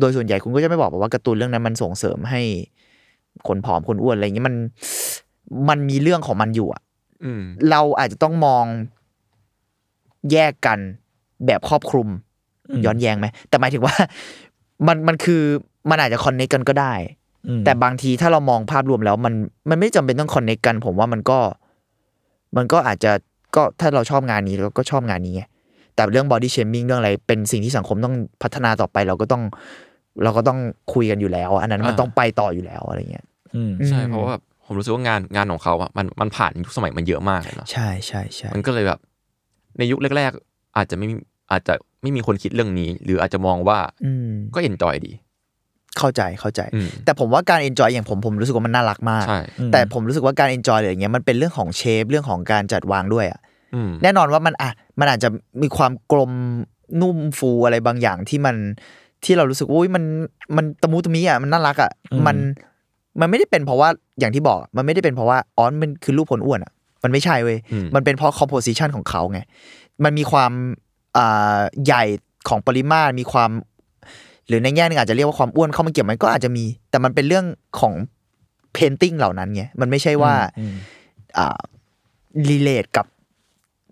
[0.00, 2.42] โดยส่วนใหญ่คุณก็จะไม่บอกแบบว่าการ์ตูนเรื่องนั้นมันส่งเสริมให้
[3.48, 4.56] คนผอมคนอ้วนอะไรเงี้ยมัน
[5.68, 6.82] มันมีเรื่องของมันอยู่อะ
[7.24, 8.64] อืมเราอาจจะต้องมอง
[10.32, 10.78] แยกกัน
[11.46, 12.08] แบบครอบคลุม
[12.68, 13.94] อืมย้อนแย้งไหมแต่หมายถึงว่า
[14.86, 15.42] มันมันคือ
[15.90, 17.19] มันอาจจะคอนเน c กันก็ได้อืม
[17.64, 19.34] แต่บางทีถ้าเรามองภาพรวมแล้ว มัน
[19.70, 21.38] มันไม่จำเป็นต้องคอนเน c กัน ผมว่ามันก็
[22.56, 23.12] มันก็อาจจะ
[23.56, 25.42] ก็ถ้าเราชอบงานนี้เราก็ชอบงานนี้ไง
[25.94, 29.42] แต่เรื่อง body shaming เรื่องอะไรเป็นสิ่งที่สังคมต้องพัฒนาต่อไป เราก็ต้อง
[30.22, 30.58] เราก็ต้อง
[30.92, 33.24] คุยกันอยู่แล้ว อันนั้นมันอ่าต้องไปต่ออยู่แล้วอะไรเงี้ย
[33.54, 34.34] อืมใช่อืมเพราะว่า
[34.64, 38.98] ผมรู้สึกว่างานงานของเขาอะมันมันผ่านยุคสมัยมันเยอะมากเลยเนาะใช่ใช่ใช่มันก็เลยแบบ
[39.78, 41.14] ในยุคแรก ๆ อาจจะไม่มี
[41.52, 45.12] อาจจะไม่มีคนคิดเรื่องนี้ หรืออาจจะมองว่าอืมก็เอนจอยดี
[45.98, 53.40] เข้าใจเข้าใจอืมแต่ผมว่าการ enjoy อย่างผมผมรู้สึกว่ามันน่ารักมากใช่อืมแต่ผมรู้สึกว่าการ enjoy อะไรอย่างเงี้ยมันเป็นเรื่องของเชฟเรื่องของการจัดวางด้วยอะ
[53.74, 54.70] อืมแน่นอนว่ามันอะ
[55.00, 55.28] มันอาจจะ
[55.62, 56.32] มีความกลม
[57.00, 58.56] นุ่มฟูอะไรบางอย่างที่มัน
[59.24, 60.04] ที่เรารู้สึกว่าอุ้ยมัน
[60.56, 62.36] มันตะมุตะมิอะมันน่ารักอะอืมมัน
[63.20, 63.88] มันไม่ได้เป็นเพราะว่า
[64.20, 66.72] อย่างที่บอกมันไม่ได้เป็นเพราะว่าอ๋อมันคือรูปคนอ้วนอะ
[67.02, 69.40] มันไม่ใช่เว้ยอืมมันเป็นเพราะ composition ของเขาไง
[70.04, 70.52] มันมีความ
[71.16, 72.04] อ่าใหญ่
[72.48, 73.50] ของปริมาตรมีความ
[74.50, 77.44] หรือในแง่หนึงอาจจะเรียกว่าความอ้วนเข้ามาเกี่ยวมันก็อาจจะมี แต่มันเป็นเรื่อง
[77.80, 77.94] ของ
[78.76, 80.74] painting เหล่านั้นไงมันไม่ใช่ว่าอืม
[81.38, 81.60] อ่า
[82.48, 83.06] relate กับ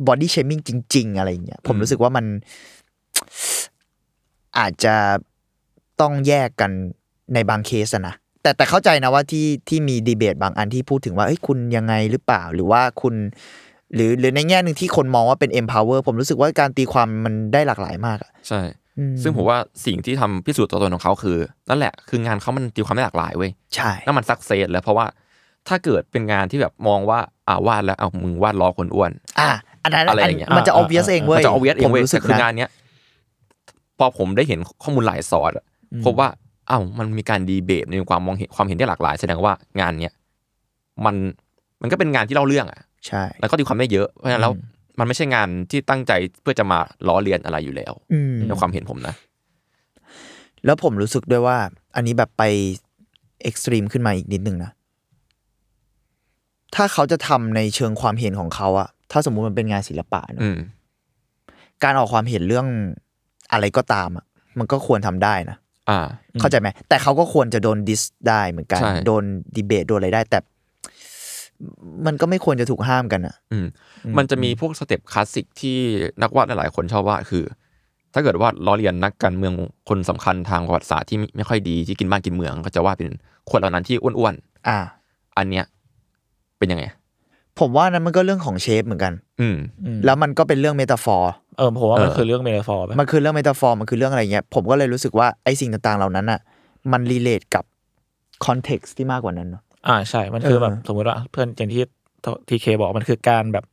[0.06, 2.24] body shaming จริง ๆ อะไรอย่างเงี้ยผมอืมรู้สึกว่ามัน
[4.58, 4.94] อาจจะ
[6.00, 6.70] ต้องแยกกัน
[7.34, 13.14] ในบางเคสอะนะแต่แต่เข้าใจนะว่าที่ที่มีดีเบตบางอันที่พูดถึงว่าเอ้ยคุณยังไงหรือเปล่า หรือว่าคุณ
[13.94, 18.87] หรือหรือในแง่หนึ่งที่คนมองว่าเป็น empower ผมรู้สึกว่าการตีความมันได้หลากหลายมากอะใช่อืม
[19.22, 21.38] ซึ่งผมว่าสิ่งที่ทำพิสูจน์ตัวตนของเขาคือ
[21.68, 25.06] นั่นแหละคืองานเขามันตีความได้หลากหลายเว้ยใช่นั่นมันสักเซสแล้วเพราะว่า
[25.68, 27.18] ถ้าเกิดเป็นงานที่แบบมองว่า
[27.48, 29.50] อ่าวาดแล้วเอามึงวาดล้อคนอ้วน อะ
[29.84, 32.70] อันนั้นอะไรอัอนย่างเงี้ยมันจะอ่า obvious อ่าเองเว้มันยจะเอาเวียดเองผมเว้ยรู้สึแต่กคือนะงานเนี้ย
[33.98, 35.64] พอผมได้เห็นข้อมูลหลายซอร์สอะ
[36.04, 36.28] พบว่า
[36.70, 40.14] อ้าวมันมีการดีเบตในความมองเห็นความเห็นที่หลากหลาย แสดงว่างานเนี้ย
[41.04, 41.16] มัน
[41.80, 44.52] มันก็เป็นงานที่เล่าเรื่องอะใช่ แล้วก็ตีความได้เยอะเพราะฉะนั้นแล้ว
[44.98, 46.78] มันไม่ใช่งานที่ตั้งใจเพื่อจะมา
[47.08, 49.14] ล้อเลียนอะไรอยู่แล้วอืมในความเห็นผมนะ
[50.64, 51.58] แล้วผมรู้สึกด้วยว่า
[51.96, 52.42] อันนี้แบบไป
[53.42, 54.70] เอ็กซ์ตรีมขึ้นมาอีกนิดนึงนะ
[56.74, 60.58] ถ้าเขาจะทำในเชิงความเห็นของเขาอะถ้าสมมุติมันเป็นงานศิลปะเนอะอืม
[61.84, 62.66] การออกความเห็นเรื่อง
[63.52, 64.24] อะไรก็ตามอะ
[64.58, 65.56] มันก็ควรทำได้นะ
[65.90, 66.00] อ่า
[66.40, 69.24] เข้าใจไหมแต่เขาก็ควรจะโดน diss ได้เหมือนกันใช่โดน
[69.56, 70.38] ดีเบตโดนอะไรได้ แต่
[72.06, 73.66] มันก็ไม่ควรจะถูกห้ามกันอะอืม
[74.18, 75.76] มันจะมีพวกสเต็ปคลาสสิกที่
[76.22, 77.44] นักวาดหลายๆคนชอบวาดคือ
[78.14, 79.54] ถ้าเกิดว่าล้อเลียนนักการเมือง
[79.88, 83.12] คนสำคัญทางประวัติศาสตร์ที่ไม่ไม่ค่อยดีที่กินบ้านกินเมือง ก็จะวาดเป็น
[83.50, 84.34] คนเหล่านั้นที่อ้วน
[84.68, 85.64] อ่าๆอันเนี้ย
[86.58, 86.84] เป็นยังไง
[87.58, 96.40] ผมว่านั้นมันก็เรื่องของ shape เหมือนกัน อืมอืมแล้วมันก็เป็นเรื่อง metaphorเออผมว่ามันเออคือเรื่อง metaphor มันคือเรื่อง metaphor มันคือเรื่องอะไรเงี้ยผมก็เลยรู้สึกว่าไอ้สิ่งต่างๆเหล่านั้นอะ
[96.92, 97.64] มัน relate กับ
[98.44, 101.82] context ที่มากกว่านั้นเนาะ อ่าใช่ มันคือเออแบบสมมติว่าเพื่อนอย่างที่
[102.48, 103.64] TK บอกมันคือการแบบ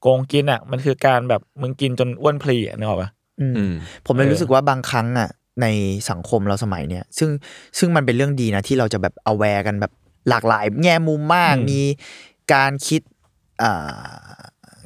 [0.00, 3.72] โกงกินอะ มันคือการแบบมึงกินจนอ้วนเพลียนึกออกปะอืมอืม
[4.06, 5.30] ผมเลยเออรู้สึกว่าบางครั้งอะ
[5.62, 5.66] ใน
[6.10, 7.30] สังคมเราสมัยเนี้ยซึ่ง
[7.78, 9.92] ซึ่งมันเป็นเรื่องดีนะ ที่เราจะแบบ aware กันแบบ
[10.28, 11.80] หลากหลาย แง่มุมมากมี
[12.52, 13.00] การคิด
[13.62, 14.34] อ่า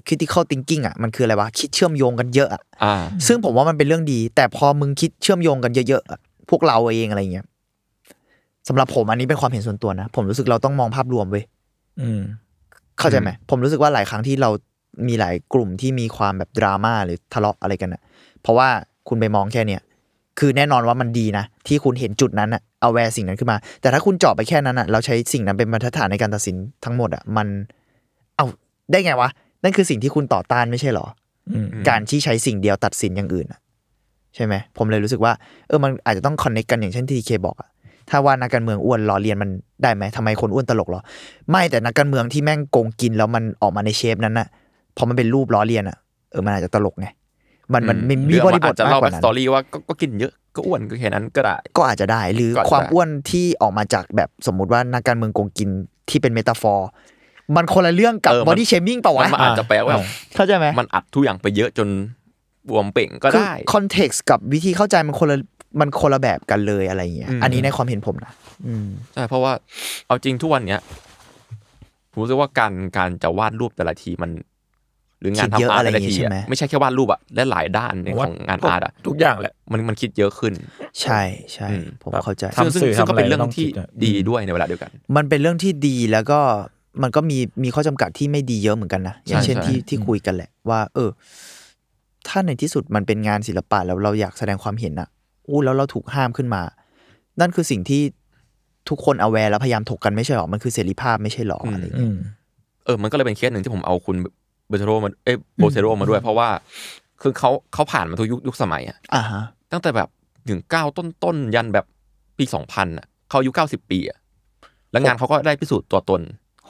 [0.06, 2.94] critical thinking อะมันคืออะไรวะคิดเชื่อมโยงกันเยอะอะอ่า
[3.26, 7.46] ซึ่งผมว่ามันเป็นเรื่องดี แต่พอมึงคิดเชื่อมโยงกันเยอะๆอะพวกเราเองอะไรเงี้ย
[8.68, 11.44] สำหรับผมอันนี้เป็นความเห็นส่วนตัวนะ ผมรู้สึกเราต้องมองภาพรวมเว้ย
[12.00, 12.22] อืม
[12.98, 14.50] เข้าใจไหมผมรู้สึกว่าหลายครั้งที่เรา
[15.08, 18.02] มีหลายกลุ่มที่มีความแบบดราม่าหรือทะเลาะอะไรกันอะ
[18.42, 18.68] เพราะว่า
[19.08, 19.80] คุณไปมองแค่เนี้ย
[20.38, 27.46] คือแน่นอนว่ามันดีนะ ที่คุณเห็นจุดนั้นอะเอาแวร์สิ่งนั้นขึ้นมา แต่ถ้าคุณเจาะไปแค่นั้นอะเราใช้สิ่งนั้นเป็นบรรทัดฐานในการตัดสินทั้งหมดอะมัน
[28.36, 28.46] เอา
[28.90, 29.30] ได้ไงวะ
[29.62, 31.06] นั่นคือสิ่งที่คุณต่อต้านไม่ใช่เหรอ
[31.50, 33.60] อืมการที่ใช้สิ่งเดียวตัดสินอย่างอื่นอะ
[34.34, 35.32] ใช่ไหมผมเลยรู้สึกว่า
[35.68, 37.68] เออมันอาจจะต้องคอนเน c กกันอย่างเช่นที่เคบอกอะ
[38.10, 39.50] ถ้าว่านักการเมืองอ้วนล้อเลียนมัน
[39.82, 41.02] ได้ไหมทำไมคนอ้วนตลกเหรอ
[41.50, 44.48] ไม่แต่นักการเมืองที่แม่งโกงกินแล้วมันออกมาในเชฟนั้นน่ะ
[44.96, 45.96] พอมันเป็นรูปล้อเลียนอะ
[46.30, 47.06] เออมันอาจจะตลกไง
[47.72, 55.68] มันมันมันมีเรื่องบริบอาทจจะมากเล่ากว่าแบ็กนั้สตอนรี่ว่าก็ก็กินเยอะก็อ้วนก็แค่นั้นก็ได้ ก็อาจจะได้หรือก็อาจจะความได้อ้วนที่ออกมาจากแบบสมมุติว่านักการเมืองโกงกิน
[56.10, 56.88] ที่เป็นเมตาฟอร์
[57.56, 59.94] มันคนละเรื่องกับเออมันบอดี้เชมิ่งเปล่าวะมันอาจจะแปลว่า
[60.36, 61.88] เข้าใจไหมมันอัดทุกอย่างไปเยอะจน
[62.68, 65.38] บวมเป่งก็ได้คอนเท็กซ์กับวิธีเข้าใจมันคนละ
[65.80, 68.32] มันคนละแบบกันเลยอะไรอย่างเงี้ย อืม อันนี้ในความเห็นผมนะ
[68.66, 69.52] อืม ใช่เพราะว่า
[70.06, 70.80] เอาจริงทุกวันเนี้ย
[72.10, 74.30] ผมรู้สึกว่าการการจะวาดรูปแต่ละทีมัน
[75.20, 80.52] หรืองานคิดเยอะทำอาร์ตอะไรแต่ละทีอย่างงี้ใช่อะไหม ไม่ใช่แค่วาดรูปอะและหลายด้านในผมว่าของงานอาร์ตอะทุกอย่างแหละ มันมันคิดเยอะขึ้น
[81.02, 81.20] ใช่
[81.54, 86.40] ใช่อืม ผมแบบเข้าใจทำซึ่งสื่อซึ่งก็ทำอะไรเป็นเรื่องต้องที่คิดอะ ดีอืมด้วยในเวลาเดียวกัน มันเป็นเรื่องที่ดีแล้วก็
[87.02, 91.10] มันก็มีมีข้อจำกัดที่ไม่ดีเยอะเหมือนกันนะ อย่างเช่นใช่ ที่ใช่ที่คุยกันแหละว่า เออ
[92.28, 95.08] ถ้าในที่สุดมันเป็นงานศิลปะแล้วเราอยากแสดงความเห็นอะ
[95.48, 96.62] อู้แล้วเราถูกห้ามขึ้นมา
[97.40, 98.02] นั่นคือสิ่งที่
[98.88, 102.16] ทุกคนเอาแวร์แล้วพยายามถกกันไม่ใช่หรอ มันคือเสรีภาพไม่ใช่หรออะไรอย่างเงี้ยอืม
[102.84, 104.16] เออ มันก็เลยเป็นเคสหนึ่งที่ผมเอาคุณ
[104.68, 106.48] เบโทโรมาเอ้โบเซโรมาด้วย เพราะว่า
[107.22, 109.42] คือเขาเขาผ่านมาทุกยุคยุคสมัยอะอ่าฮะ
[109.72, 110.08] ตั้งแต่แบบ
[110.48, 111.86] ถึงเก้าต้นต้นๆยันแบบ
[112.38, 114.18] ปีสองพันอะเขาอายุเก้าสิบปีอะ
[114.92, 116.20] แล้วงานเขาก็ได้พิสูจน์ตัวตน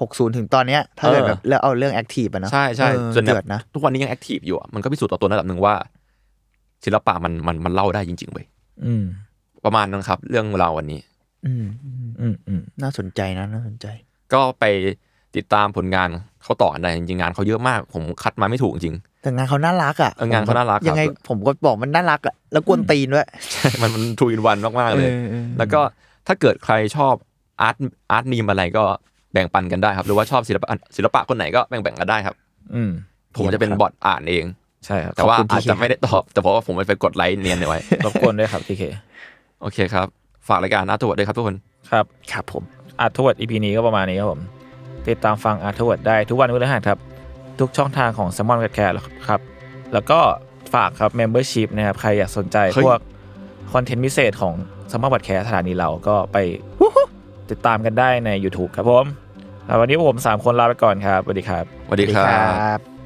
[0.00, 5.74] หกศูนย์ถึงตอนเนี้ยถ้าเกิดเออแบบแล้วเอาเรื่องแอคทีฟอะนะใช่ใช่เออจนแบเดือบดนะทุกวันนี้ยังแอคทีฟอยู่อะมันก็พิสูจน์ตัวตนระดับหนึ่งว่า
[6.84, 8.46] ศิลปะมันมันมันเล่าได้จริงๆเว้ย
[8.86, 9.04] อืม
[9.64, 11.00] ประมาณนั้นครับ เรื่องราววันนี้
[11.46, 13.86] อืมอืมอืมอืมน่าสนใจนะน่าสนใจ
[14.32, 14.64] ก็ไป
[15.36, 16.08] ติดตามผลงาน
[16.42, 23.26] เขาต่อได้จริงๆงานเขาเยอะมากผมคัดมาไม่ถูกจริงแต่งานเขาน่ารักอะเอองานเขาน่ารักครับยังไงผมก็บอกมันน่ารักอะแล้วกวนตีนด้วย
[23.82, 25.80] มันมันทูอินวันมากๆเลยเออเออแล้วก็
[26.26, 27.14] ถ้าเกิดใครชอบ
[27.60, 27.76] อาร์ต
[28.10, 28.84] อาร์ตนีมอะไรก็
[29.32, 32.34] แบ่งปันกันได้ครับ หรือว่าชอบศิลปะศิลปะคนไหนก็แบ่งแบ่งๆกันได้ครับ
[32.74, 32.90] อืม
[33.36, 34.44] ผมจะเป็น bot อ่านเอง
[34.86, 38.82] ใช่ครับแต่ว่าขอบคุณอาจจะ TK ไม่ได้ตอบ แต่เพราะว่าผมไปกดไลค์เนียนเอาไว้รบกวนด้วยครับ TK
[39.60, 40.06] โอเคครับ
[40.48, 41.56] ฝากรายการ Artword ด้วยครับทุกคน
[41.90, 42.62] ครับครับผม
[43.00, 44.40] Artword EP นี้ก็ประมาณนี้ครับผม
[45.08, 46.98] ติดตามฟัง Artword ได้ทุกวันพฤหัสครับ
[47.60, 48.94] ทุกช่องทางของ Salmon Podcast
[49.28, 49.40] ครับ
[49.92, 50.18] แล้วก็
[50.74, 53.00] ฝากครับ Membership นะครับ ใครอยากสนใจเฮ้ยพวก
[53.72, 54.54] คอนเทนต์พิเศษของ
[54.90, 56.36] Salmon Podcast สถานีเราก็ไป
[57.50, 59.04] ติดตามกันได้ใน YouTube ครับผม
[59.66, 62.36] แล้ววันนี้ผม 3 คนลาไปก่อนครับสวัสดีครับสวัสดีครั
[62.76, 62.97] บบ